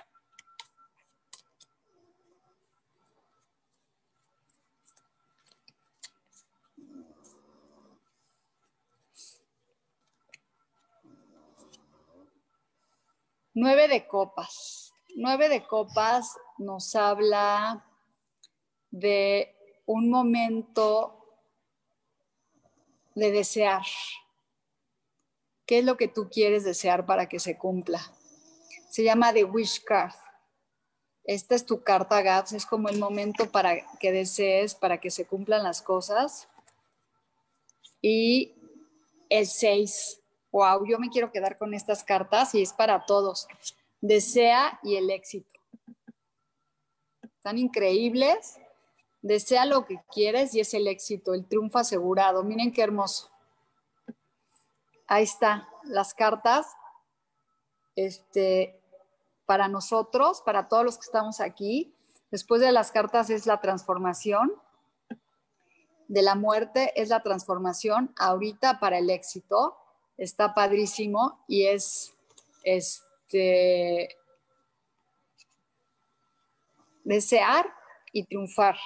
Nueve 13.55 13.87
de 13.87 14.07
copas. 14.07 14.95
Nueve 15.15 15.51
de 15.51 15.67
copas 15.67 16.39
nos 16.57 16.97
habla 16.97 17.87
de 18.91 19.55
un 19.85 20.09
momento 20.09 21.23
de 23.15 23.31
desear. 23.31 23.83
¿Qué 25.67 25.81
es 25.81 25.85
lo 25.85 25.99
que 25.99 26.09
tú 26.09 26.31
quieres 26.31 26.65
desear 26.65 27.05
para 27.05 27.29
que 27.29 27.39
se 27.39 27.59
cumpla? 27.59 28.01
Se 28.89 29.05
llama 29.05 29.35
The 29.35 29.45
Wish 29.45 29.85
Card. 29.85 30.15
Esta 31.25 31.55
es 31.55 31.67
tu 31.67 31.83
carta, 31.83 32.23
Gabs. 32.23 32.53
Es 32.53 32.65
como 32.65 32.89
el 32.89 32.99
momento 32.99 33.51
para 33.51 33.87
que 33.99 34.13
desees, 34.13 34.75
para 34.75 34.99
que 34.99 35.11
se 35.11 35.27
cumplan 35.27 35.63
las 35.63 35.83
cosas. 35.83 36.49
Y 38.01 38.55
el 39.29 39.47
6. 39.47 40.22
Wow, 40.53 40.85
yo 40.85 40.99
me 40.99 41.09
quiero 41.09 41.33
quedar 41.33 41.57
con 41.57 41.73
estas 41.73 42.05
cartas 42.05 42.55
y 42.55 42.61
es 42.61 42.75
para 42.75 43.07
todos. 43.07 43.49
Desea 44.03 44.79
y 44.83 44.97
el 44.97 45.11
éxito. 45.11 45.49
Están 47.23 47.57
increíbles. 47.57 48.59
Desea 49.23 49.65
lo 49.65 49.87
que 49.87 50.03
quieres 50.13 50.55
y 50.55 50.61
es 50.61 50.75
el 50.75 50.89
éxito, 50.89 51.33
el 51.33 51.47
triunfo 51.47 51.79
asegurado. 51.79 52.43
Miren 52.43 52.71
qué 52.71 52.83
hermoso. 52.83 53.31
Ahí 55.07 55.25
está, 55.25 55.69
las 55.85 56.13
cartas. 56.13 56.67
Este, 57.97 58.79
para 59.47 59.69
nosotros, 59.69 60.43
para 60.43 60.69
todos 60.69 60.85
los 60.85 60.99
que 60.99 61.07
estamos 61.07 61.41
aquí. 61.41 61.97
Después 62.31 62.61
de 62.61 62.73
las 62.73 62.93
cartas 62.93 63.31
es 63.31 63.47
la 63.47 63.61
transformación. 63.63 64.53
De 66.09 66.21
la 66.21 66.35
muerte 66.35 66.93
es 67.01 67.09
la 67.09 67.23
transformación. 67.23 68.13
Ahorita 68.19 68.81
para 68.81 68.99
el 68.99 69.09
éxito 69.09 69.79
está 70.23 70.55
padrísimo 70.55 71.45
y 71.49 71.67
es 71.67 72.15
este 72.63 74.17
desear 77.05 77.67
y 78.13 78.25
triunfar. 78.25 78.77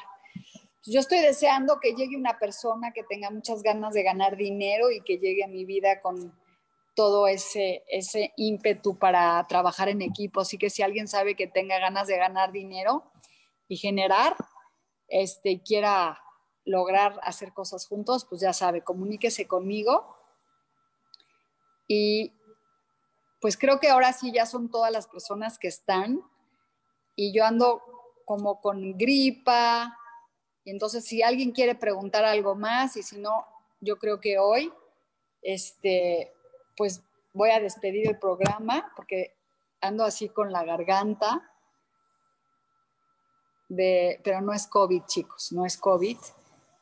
Yo 0.85 1.01
estoy 1.01 1.18
deseando 1.18 1.79
que 1.81 1.94
llegue 1.94 2.16
una 2.16 2.38
persona 2.38 2.92
que 2.92 3.03
tenga 3.03 3.31
muchas 3.31 3.62
ganas 3.62 3.92
de 3.92 4.03
ganar 4.03 4.37
dinero 4.37 4.90
y 4.90 5.01
que 5.03 5.18
llegue 5.18 5.44
a 5.44 5.49
mi 5.49 5.64
vida 5.64 6.01
con 6.01 6.33
todo 6.94 7.27
ese, 7.29 7.85
ese 7.88 8.33
ímpetu 8.37 8.96
para 8.96 9.44
trabajar 9.49 9.88
en 9.88 10.01
equipo. 10.01 10.40
Así 10.40 10.57
que 10.57 10.70
si 10.70 10.83
alguien 10.83 11.09
sabe 11.09 11.35
que 11.35 11.46
tenga 11.46 11.79
ganas 11.79 12.07
de 12.07 12.16
ganar 12.16 12.53
dinero 12.53 13.05
y 13.68 13.77
generar, 13.77 14.37
este, 15.09 15.61
quiera 15.61 16.20
lograr 16.64 17.20
hacer 17.22 17.53
cosas 17.53 17.87
juntos, 17.87 18.25
pues 18.25 18.40
ya 18.40 18.53
sabe, 18.53 18.83
comuníquese 18.83 19.46
conmigo. 19.46 20.15
Y 21.88 22.33
pues 23.40 23.57
creo 23.57 23.79
que 23.79 23.88
ahora 23.88 24.12
sí 24.12 24.33
ya 24.33 24.46
son 24.46 24.70
todas 24.70 24.90
las 24.90 25.07
personas 25.07 25.59
que 25.59 25.68
están 25.68 26.20
y 27.14 27.33
yo 27.33 27.44
ando 27.44 27.83
como 28.25 28.61
con 28.61 28.96
gripa. 28.99 29.96
Y 30.64 30.70
entonces, 30.70 31.05
si 31.05 31.22
alguien 31.22 31.53
quiere 31.53 31.75
preguntar 31.75 32.25
algo 32.25 32.55
más, 32.55 32.96
y 32.96 33.03
si 33.03 33.18
no, 33.18 33.46
yo 33.81 33.99
creo 33.99 34.20
que 34.20 34.38
hoy, 34.38 34.72
este, 35.42 36.35
pues 36.77 37.03
voy 37.33 37.51
a 37.51 37.61
despedir 37.61 38.09
el 38.09 38.18
programa 38.18 38.92
porque 38.96 39.37
ando 39.81 40.05
así 40.05 40.29
con 40.29 40.53
la 40.53 40.64
garganta. 40.64 41.51
De, 43.68 44.20
pero 44.22 44.40
no 44.40 44.53
es 44.53 44.66
COVID, 44.66 45.05
chicos, 45.07 45.51
no 45.53 45.64
es 45.64 45.77
COVID. 45.77 46.18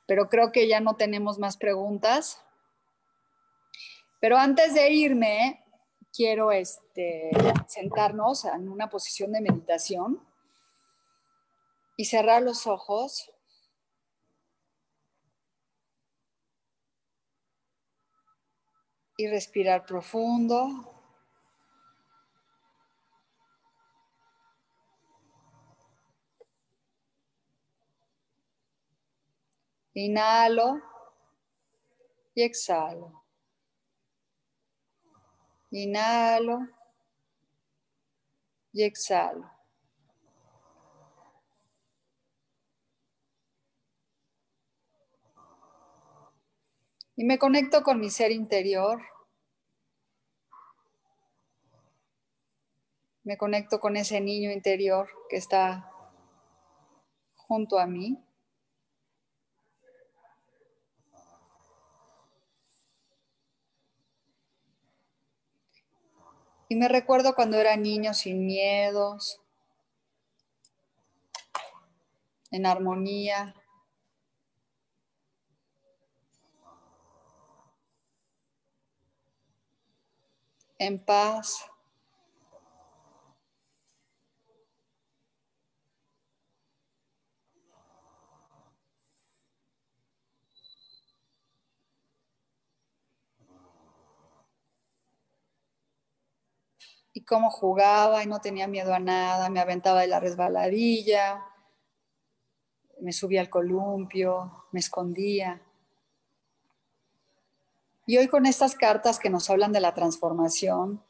Pero 0.06 0.28
creo 0.28 0.52
que 0.52 0.68
ya 0.68 0.80
no 0.80 0.96
tenemos 0.96 1.38
más 1.38 1.56
preguntas. 1.56 2.43
Pero 4.24 4.38
antes 4.38 4.72
de 4.72 4.90
irme, 4.90 5.62
quiero 6.10 6.50
este, 6.50 7.30
sentarnos 7.66 8.46
en 8.46 8.70
una 8.70 8.88
posición 8.88 9.32
de 9.32 9.42
meditación 9.42 10.26
y 11.98 12.06
cerrar 12.06 12.40
los 12.40 12.66
ojos. 12.66 13.30
Y 19.18 19.26
respirar 19.26 19.84
profundo. 19.84 20.70
Inhalo 29.92 30.80
y 32.34 32.42
exhalo. 32.42 33.23
Inhalo 35.76 36.68
y 38.72 38.84
exhalo. 38.84 39.50
Y 47.16 47.24
me 47.24 47.40
conecto 47.40 47.82
con 47.82 47.98
mi 47.98 48.08
ser 48.08 48.30
interior. 48.30 49.02
Me 53.24 53.36
conecto 53.36 53.80
con 53.80 53.96
ese 53.96 54.20
niño 54.20 54.52
interior 54.52 55.08
que 55.28 55.38
está 55.38 55.90
junto 57.34 57.80
a 57.80 57.88
mí. 57.88 58.23
Y 66.74 66.76
me 66.76 66.88
recuerdo 66.88 67.36
cuando 67.36 67.56
era 67.56 67.76
niño 67.76 68.14
sin 68.14 68.46
miedos, 68.46 69.40
en 72.50 72.66
armonía, 72.66 73.54
en 80.80 80.98
paz. 80.98 81.64
Cómo 97.26 97.50
jugaba 97.50 98.22
y 98.22 98.26
no 98.26 98.40
tenía 98.40 98.66
miedo 98.66 98.94
a 98.94 98.98
nada, 98.98 99.48
me 99.50 99.60
aventaba 99.60 100.00
de 100.00 100.06
la 100.06 100.20
resbaladilla, 100.20 101.44
me 103.00 103.12
subía 103.12 103.40
al 103.40 103.50
columpio, 103.50 104.66
me 104.72 104.80
escondía. 104.80 105.60
Y 108.06 108.18
hoy 108.18 108.28
con 108.28 108.46
estas 108.46 108.74
cartas 108.74 109.18
que 109.18 109.30
nos 109.30 109.48
hablan 109.48 109.72
de 109.72 109.80
la 109.80 109.94
transformación, 109.94 111.02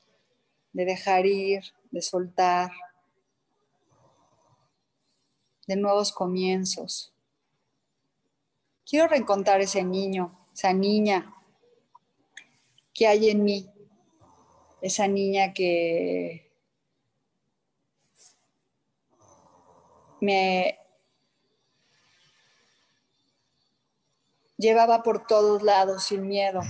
de 0.72 0.84
dejar 0.84 1.26
ir, 1.26 1.62
de 1.90 2.02
soltar, 2.02 2.70
de 5.66 5.76
nuevos 5.76 6.12
comienzos. 6.12 7.12
Quiero 8.84 9.08
reencontrar 9.08 9.60
ese 9.60 9.82
niño, 9.82 10.46
esa 10.52 10.72
niña 10.72 11.34
que 12.92 13.08
hay 13.08 13.30
en 13.30 13.42
mí, 13.42 13.73
esa 14.84 15.08
niña 15.08 15.54
que 15.54 16.52
me 20.20 20.78
llevaba 24.58 25.02
por 25.02 25.26
todos 25.26 25.62
lados 25.62 26.04
sin 26.04 26.28
miedo. 26.28 26.60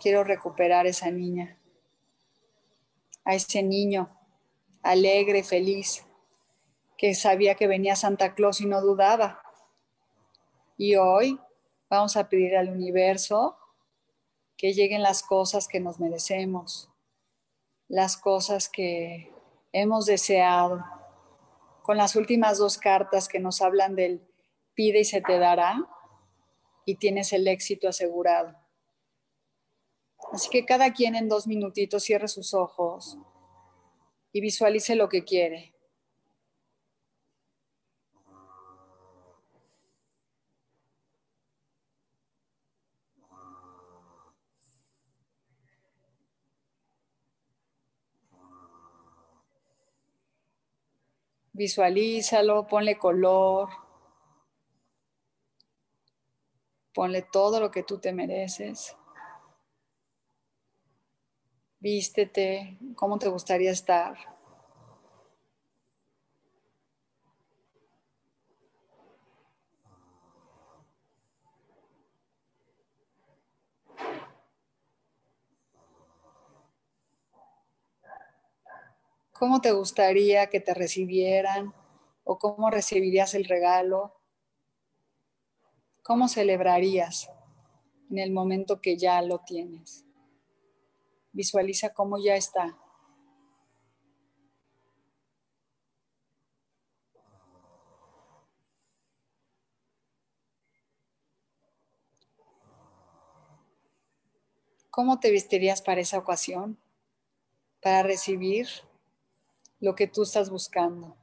quiero 0.00 0.24
recuperar 0.24 0.86
esa 0.86 1.10
niña, 1.10 1.58
a 3.24 3.34
ese 3.34 3.62
niño 3.62 4.08
alegre, 4.82 5.42
feliz, 5.42 6.06
que 6.96 7.14
sabía 7.14 7.56
que 7.56 7.66
venía 7.66 7.96
Santa 7.96 8.34
Claus 8.34 8.60
y 8.60 8.66
no 8.66 8.80
dudaba. 8.80 9.42
Y 10.76 10.94
hoy 10.94 11.38
vamos 11.90 12.16
a 12.16 12.28
pedir 12.28 12.56
al 12.56 12.70
universo 12.70 13.58
que 14.58 14.74
lleguen 14.74 15.02
las 15.02 15.22
cosas 15.22 15.68
que 15.68 15.78
nos 15.78 16.00
merecemos, 16.00 16.90
las 17.86 18.16
cosas 18.16 18.68
que 18.68 19.32
hemos 19.72 20.04
deseado. 20.04 20.84
Con 21.82 21.96
las 21.96 22.16
últimas 22.16 22.58
dos 22.58 22.76
cartas 22.76 23.28
que 23.28 23.38
nos 23.38 23.62
hablan 23.62 23.94
del 23.94 24.20
pide 24.74 25.00
y 25.00 25.04
se 25.04 25.22
te 25.22 25.38
dará 25.38 25.88
y 26.84 26.96
tienes 26.96 27.32
el 27.32 27.46
éxito 27.46 27.88
asegurado. 27.88 28.54
Así 30.32 30.50
que 30.50 30.66
cada 30.66 30.92
quien 30.92 31.14
en 31.14 31.28
dos 31.28 31.46
minutitos 31.46 32.02
cierre 32.02 32.28
sus 32.28 32.52
ojos 32.52 33.16
y 34.32 34.40
visualice 34.40 34.96
lo 34.96 35.08
que 35.08 35.24
quiere. 35.24 35.72
Visualízalo, 51.58 52.68
ponle 52.68 52.96
color, 52.96 53.68
ponle 56.94 57.22
todo 57.22 57.58
lo 57.58 57.68
que 57.68 57.82
tú 57.82 57.98
te 57.98 58.12
mereces. 58.12 58.96
Vístete, 61.80 62.78
cómo 62.94 63.18
te 63.18 63.28
gustaría 63.28 63.72
estar. 63.72 64.37
¿Cómo 79.38 79.60
te 79.60 79.70
gustaría 79.70 80.48
que 80.48 80.58
te 80.58 80.74
recibieran 80.74 81.72
o 82.24 82.38
cómo 82.40 82.70
recibirías 82.70 83.34
el 83.34 83.44
regalo? 83.44 84.20
¿Cómo 86.02 86.26
celebrarías 86.26 87.30
en 88.10 88.18
el 88.18 88.32
momento 88.32 88.80
que 88.80 88.96
ya 88.96 89.22
lo 89.22 89.38
tienes? 89.38 90.04
Visualiza 91.30 91.94
cómo 91.94 92.18
ya 92.18 92.34
está. 92.34 92.76
¿Cómo 104.90 105.20
te 105.20 105.30
vestirías 105.30 105.80
para 105.80 106.00
esa 106.00 106.18
ocasión? 106.18 106.76
Para 107.80 108.02
recibir 108.02 108.66
lo 109.80 109.94
que 109.94 110.06
tú 110.06 110.22
estás 110.22 110.50
buscando. 110.50 111.16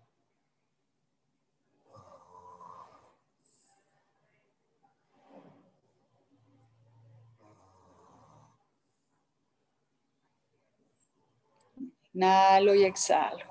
Inhalo 12.13 12.73
y 12.73 12.85
exhalo. 12.85 13.45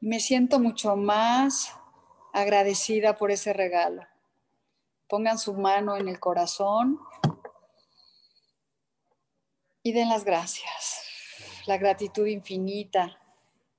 Me 0.00 0.20
siento 0.20 0.58
mucho 0.58 0.94
más 0.94 1.74
agradecida 2.34 3.16
por 3.16 3.30
ese 3.30 3.54
regalo. 3.54 4.06
Pongan 5.08 5.38
su 5.38 5.54
mano 5.54 5.96
en 5.96 6.08
el 6.08 6.20
corazón 6.20 7.00
y 9.82 9.92
den 9.92 10.10
las 10.10 10.24
gracias 10.24 10.99
la 11.70 11.78
gratitud 11.78 12.26
infinita, 12.26 13.16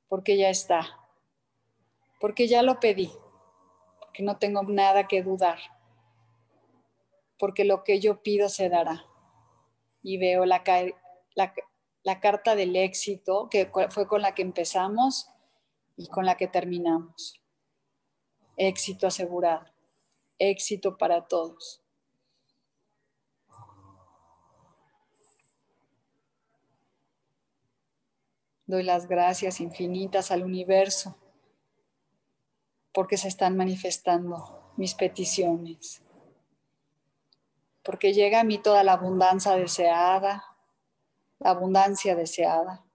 porque 0.08 0.38
ya 0.38 0.50
está, 0.50 0.98
porque 2.22 2.48
ya 2.48 2.62
lo 2.64 2.80
pedí, 2.80 3.12
porque 4.00 4.24
no 4.24 4.38
tengo 4.38 4.64
nada 4.64 5.10
que 5.10 5.22
dudar, 5.22 5.60
porque 7.38 7.66
lo 7.66 7.84
que 7.84 8.00
yo 8.00 8.24
pido 8.24 8.48
se 8.48 8.70
dará. 8.70 9.04
Y 10.02 10.18
veo 10.18 10.46
la, 10.46 10.64
la, 11.36 11.54
la 12.04 12.20
carta 12.22 12.56
del 12.56 12.78
éxito, 12.78 13.50
que 13.50 13.70
fue 13.90 14.08
con 14.08 14.22
la 14.22 14.34
que 14.36 14.42
empezamos 14.42 15.28
y 15.98 16.08
con 16.08 16.26
la 16.26 16.38
que 16.38 16.48
terminamos. 16.48 17.42
Éxito 18.56 19.06
asegurado, 19.06 19.66
éxito 20.40 20.98
para 20.98 21.28
todos. 21.28 21.84
Doy 28.72 28.84
las 28.84 29.06
gracias 29.06 29.60
infinitas 29.60 30.32
al 30.32 30.44
universo 30.44 31.18
porque 32.94 33.18
se 33.18 33.28
están 33.28 33.58
manifestando 33.58 34.72
mis 34.78 34.94
peticiones, 34.94 36.02
porque 37.84 38.14
llega 38.14 38.40
a 38.40 38.44
mí 38.46 38.60
toda 38.60 38.86
la 38.86 38.94
abundancia 38.94 39.58
deseada, 39.58 40.46
la 41.40 41.50
abundancia 41.50 42.16
deseada, 42.16 42.86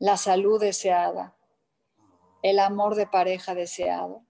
la 0.00 0.16
salud 0.16 0.60
deseada, 0.60 1.36
el 2.42 2.58
amor 2.58 2.96
de 2.96 3.06
pareja 3.06 3.54
deseado. 3.54 4.24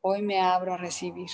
Hoy 0.00 0.22
me 0.22 0.40
abro 0.40 0.74
a 0.74 0.76
recibir. 0.76 1.30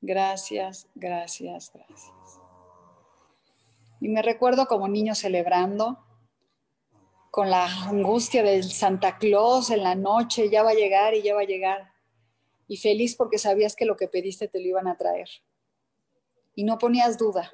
Gracias, 0.00 0.88
gracias, 0.94 1.70
gracias. 1.74 2.19
Y 4.00 4.08
me 4.08 4.22
recuerdo 4.22 4.66
como 4.66 4.88
niño 4.88 5.14
celebrando, 5.14 5.98
con 7.30 7.50
la 7.50 7.66
angustia 7.84 8.42
del 8.42 8.64
Santa 8.64 9.18
Claus 9.18 9.70
en 9.70 9.84
la 9.84 9.94
noche, 9.94 10.48
ya 10.50 10.62
va 10.62 10.70
a 10.70 10.74
llegar 10.74 11.14
y 11.14 11.22
ya 11.22 11.34
va 11.34 11.42
a 11.42 11.44
llegar. 11.44 11.92
Y 12.66 12.78
feliz 12.78 13.14
porque 13.14 13.38
sabías 13.38 13.76
que 13.76 13.84
lo 13.84 13.96
que 13.96 14.08
pediste 14.08 14.48
te 14.48 14.58
lo 14.58 14.66
iban 14.66 14.88
a 14.88 14.96
traer. 14.96 15.28
Y 16.54 16.64
no 16.64 16.78
ponías 16.78 17.18
duda. 17.18 17.52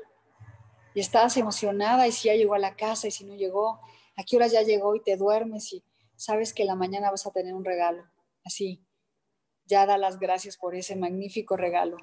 Y 0.94 1.00
estabas 1.00 1.36
emocionada 1.36 2.06
y 2.06 2.12
si 2.12 2.28
ya 2.28 2.34
llegó 2.34 2.54
a 2.54 2.58
la 2.58 2.76
casa 2.76 3.08
y 3.08 3.10
si 3.10 3.24
no 3.24 3.34
llegó, 3.34 3.80
a 4.16 4.22
qué 4.24 4.36
hora 4.36 4.46
ya 4.46 4.62
llegó 4.62 4.94
y 4.94 5.02
te 5.02 5.16
duermes 5.16 5.72
y 5.72 5.84
sabes 6.14 6.54
que 6.54 6.64
la 6.64 6.74
mañana 6.74 7.10
vas 7.10 7.26
a 7.26 7.32
tener 7.32 7.54
un 7.54 7.64
regalo. 7.64 8.04
Así, 8.44 8.86
ya 9.66 9.84
da 9.84 9.98
las 9.98 10.18
gracias 10.18 10.56
por 10.56 10.74
ese 10.74 10.96
magnífico 10.96 11.56
regalo, 11.56 11.98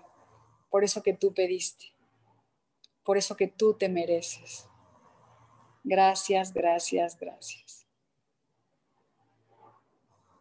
por 0.69 0.83
eso 0.83 1.01
que 1.01 1.13
tú 1.13 1.33
pediste 1.33 1.92
por 3.03 3.17
eso 3.17 3.35
que 3.35 3.47
tú 3.47 3.73
te 3.73 3.89
mereces. 3.89 4.67
Gracias, 5.83 6.53
gracias, 6.53 7.17
gracias. 7.19 7.85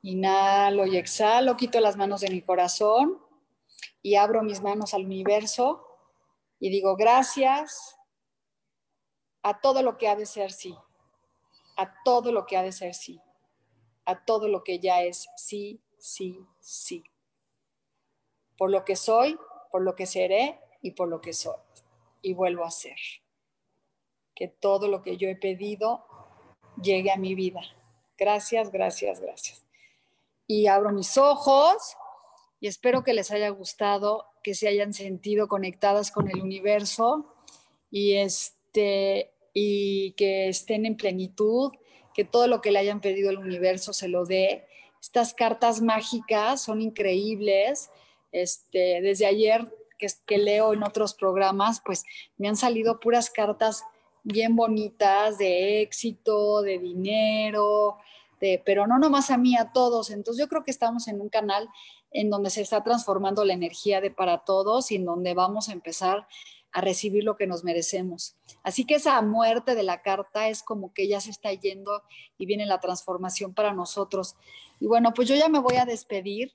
Inhalo 0.03 0.87
y 0.87 0.97
exhalo, 0.97 1.57
quito 1.57 1.81
las 1.81 1.97
manos 1.97 2.21
de 2.21 2.31
mi 2.31 2.43
corazón 2.43 3.21
y 4.03 4.17
abro 4.17 4.43
mis 4.43 4.61
manos 4.61 4.95
al 4.95 5.05
universo 5.05 5.87
y 6.59 6.71
digo 6.71 6.97
gracias 6.97 7.97
a 9.43 9.61
todo 9.61 9.83
lo 9.83 9.99
que 9.99 10.09
ha 10.09 10.17
de 10.17 10.27
ser 10.27 10.53
sí, 10.53 10.77
a 11.77 11.93
todo 12.05 12.33
lo 12.33 12.47
que 12.47 12.57
ha 12.57 12.63
de 12.63 12.73
ser 12.73 12.95
sí, 12.95 13.21
a 14.05 14.25
todo 14.25 14.49
lo 14.49 14.65
que 14.65 14.81
ya 14.81 15.03
es 15.03 15.29
sí, 15.37 15.81
sí, 15.99 16.39
sí. 16.61 17.05
Por 18.57 18.71
lo 18.71 18.85
que 18.85 18.97
soy, 18.97 19.39
por 19.71 19.83
lo 19.83 19.95
que 19.95 20.07
seré 20.07 20.61
y 20.83 20.93
por 20.93 21.09
lo 21.09 21.21
que 21.21 21.33
soy 21.33 21.57
y 22.23 22.33
vuelvo 22.33 22.65
a 22.65 22.71
ser. 22.71 22.97
Que 24.35 24.49
todo 24.49 24.89
lo 24.89 25.03
que 25.03 25.17
yo 25.17 25.29
he 25.29 25.37
pedido 25.37 26.07
llegue 26.81 27.11
a 27.11 27.17
mi 27.17 27.35
vida. 27.35 27.61
Gracias, 28.17 28.71
gracias, 28.71 29.21
gracias. 29.21 29.65
Y 30.47 30.69
abro 30.69 30.93
mis 30.93 31.19
ojos 31.19 31.97
y 32.61 32.69
espero 32.69 33.03
que 33.03 33.15
les 33.15 33.31
haya 33.31 33.49
gustado, 33.51 34.27
que 34.43 34.55
se 34.55 34.69
hayan 34.69 34.95
sentido 34.95 35.49
conectadas 35.49 36.11
con 36.11 36.31
el 36.31 36.41
universo 36.41 37.35
y, 37.91 38.15
este, 38.15 39.33
y 39.53 40.13
que 40.13 40.49
estén 40.49 40.87
en 40.87 40.97
plenitud, 40.97 41.73
que 42.15 42.25
todo 42.25 42.47
lo 42.47 42.61
que 42.61 42.71
le 42.71 42.79
hayan 42.79 43.01
pedido 43.01 43.31
el 43.31 43.39
universo 43.39 43.93
se 43.93 44.09
lo 44.09 44.25
dé. 44.25 44.67
Estas 45.01 45.35
cartas 45.35 45.81
mágicas 45.81 46.63
son 46.63 46.81
increíbles. 46.81 47.91
Este, 48.31 49.01
desde 49.03 49.27
ayer 49.27 49.69
que, 50.27 50.39
leo 50.39 50.73
en 50.73 50.83
otros 50.83 51.15
programas, 51.15 51.83
pues 51.85 52.05
me 52.37 52.49
han 52.49 52.57
salido 52.57 53.01
puras 53.01 53.31
cartas 53.31 53.85
bien 54.25 54.57
bonitas 54.57 55.39
de 55.39 55.83
éxito, 55.83 56.63
de 56.63 56.79
dinero, 56.79 57.99
este, 58.43 58.61
pero 58.65 58.89
no 58.89 58.99
nomás 58.99 59.31
a 59.31 59.39
mí, 59.39 59.57
a 59.57 59.71
todos. 59.71 60.11
Entonces 60.11 60.43
yo 60.43 60.49
creo 60.49 60.65
que 60.65 60.73
estamos 60.73 61.07
en 61.07 61.21
un 61.21 61.29
canal 61.29 61.69
en 62.11 62.29
donde 62.29 62.51
se 62.51 62.61
está 62.61 62.83
transformando 62.83 63.45
la 63.45 63.53
energía 63.53 64.01
de 64.01 64.11
para 64.11 64.39
todos 64.39 64.91
y 64.91 64.97
en 64.97 65.05
donde 65.05 65.33
vamos 65.35 65.69
a 65.69 65.73
empezar 65.73 66.27
a 66.73 66.81
recibir 66.81 67.23
lo 67.23 67.37
que 67.37 67.47
nos 67.47 67.63
merecemos. 67.63 68.35
Así 68.65 68.85
que 68.85 68.97
esa 68.97 69.21
muerte 69.23 69.77
de 69.77 69.85
la 69.85 70.03
carta 70.03 70.49
es 70.49 70.63
como 70.65 70.93
que 70.93 71.07
ya 71.07 71.21
se 71.21 71.31
está 71.31 71.53
yendo 71.53 72.03
y 72.37 72.47
viene 72.47 72.67
la 72.67 72.81
transformación 72.81 73.55
para 73.55 73.73
nosotros. 73.73 74.35
Y 74.81 74.87
bueno, 74.87 75.13
pues 75.15 75.29
yo 75.29 75.37
ya 75.37 75.49
me 75.49 75.61
voy 75.61 75.77
a 75.77 75.85
despedir. 75.85 76.53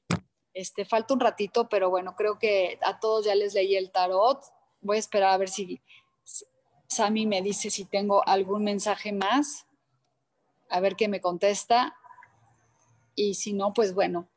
Este, 0.58 0.86
falta 0.86 1.14
un 1.14 1.20
ratito, 1.20 1.70
pero 1.70 1.92
bueno, 1.92 2.16
creo 2.16 2.40
que 2.40 2.80
a 2.84 3.00
todos 3.00 3.26
ya 3.26 3.36
les 3.36 3.54
leí 3.54 3.76
el 3.76 3.92
tarot. 3.92 4.42
Voy 4.82 4.98
a 4.98 5.00
esperar 5.00 5.32
a 5.32 5.38
ver 5.38 5.50
si 5.50 5.80
Sami 6.88 7.28
me 7.28 7.44
dice 7.44 7.70
si 7.70 7.86
tengo 7.86 8.28
algún 8.28 8.64
mensaje 8.64 9.14
más, 9.14 9.68
a 10.68 10.80
ver 10.80 10.96
qué 10.96 11.08
me 11.10 11.22
contesta. 11.22 11.96
Y 13.14 13.36
si 13.36 13.54
no, 13.54 13.72
pues 13.72 13.94
bueno, 13.94 14.28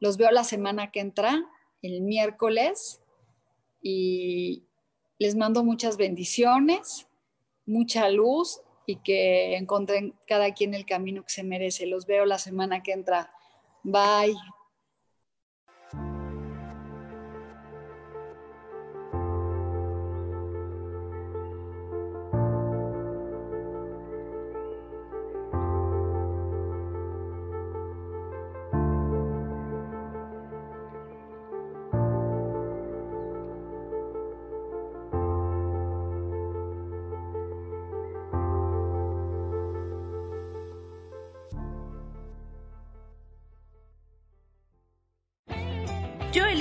los 0.00 0.18
veo 0.18 0.30
la 0.30 0.44
semana 0.44 0.90
que 0.90 1.00
entra, 1.00 1.46
el 1.80 2.02
miércoles, 2.02 3.00
y 3.80 4.64
les 5.18 5.34
mando 5.34 5.64
muchas 5.64 5.96
bendiciones, 5.96 7.08
mucha 7.64 8.10
luz 8.10 8.60
y 8.84 8.96
que 8.96 9.56
encuentren 9.56 10.14
cada 10.26 10.52
quien 10.52 10.74
el 10.74 10.84
camino 10.84 11.22
que 11.22 11.30
se 11.30 11.42
merece. 11.42 11.86
Los 11.86 12.04
veo 12.04 12.26
la 12.26 12.36
semana 12.36 12.82
que 12.82 12.92
entra. 12.92 13.32
Bye. 13.82 14.36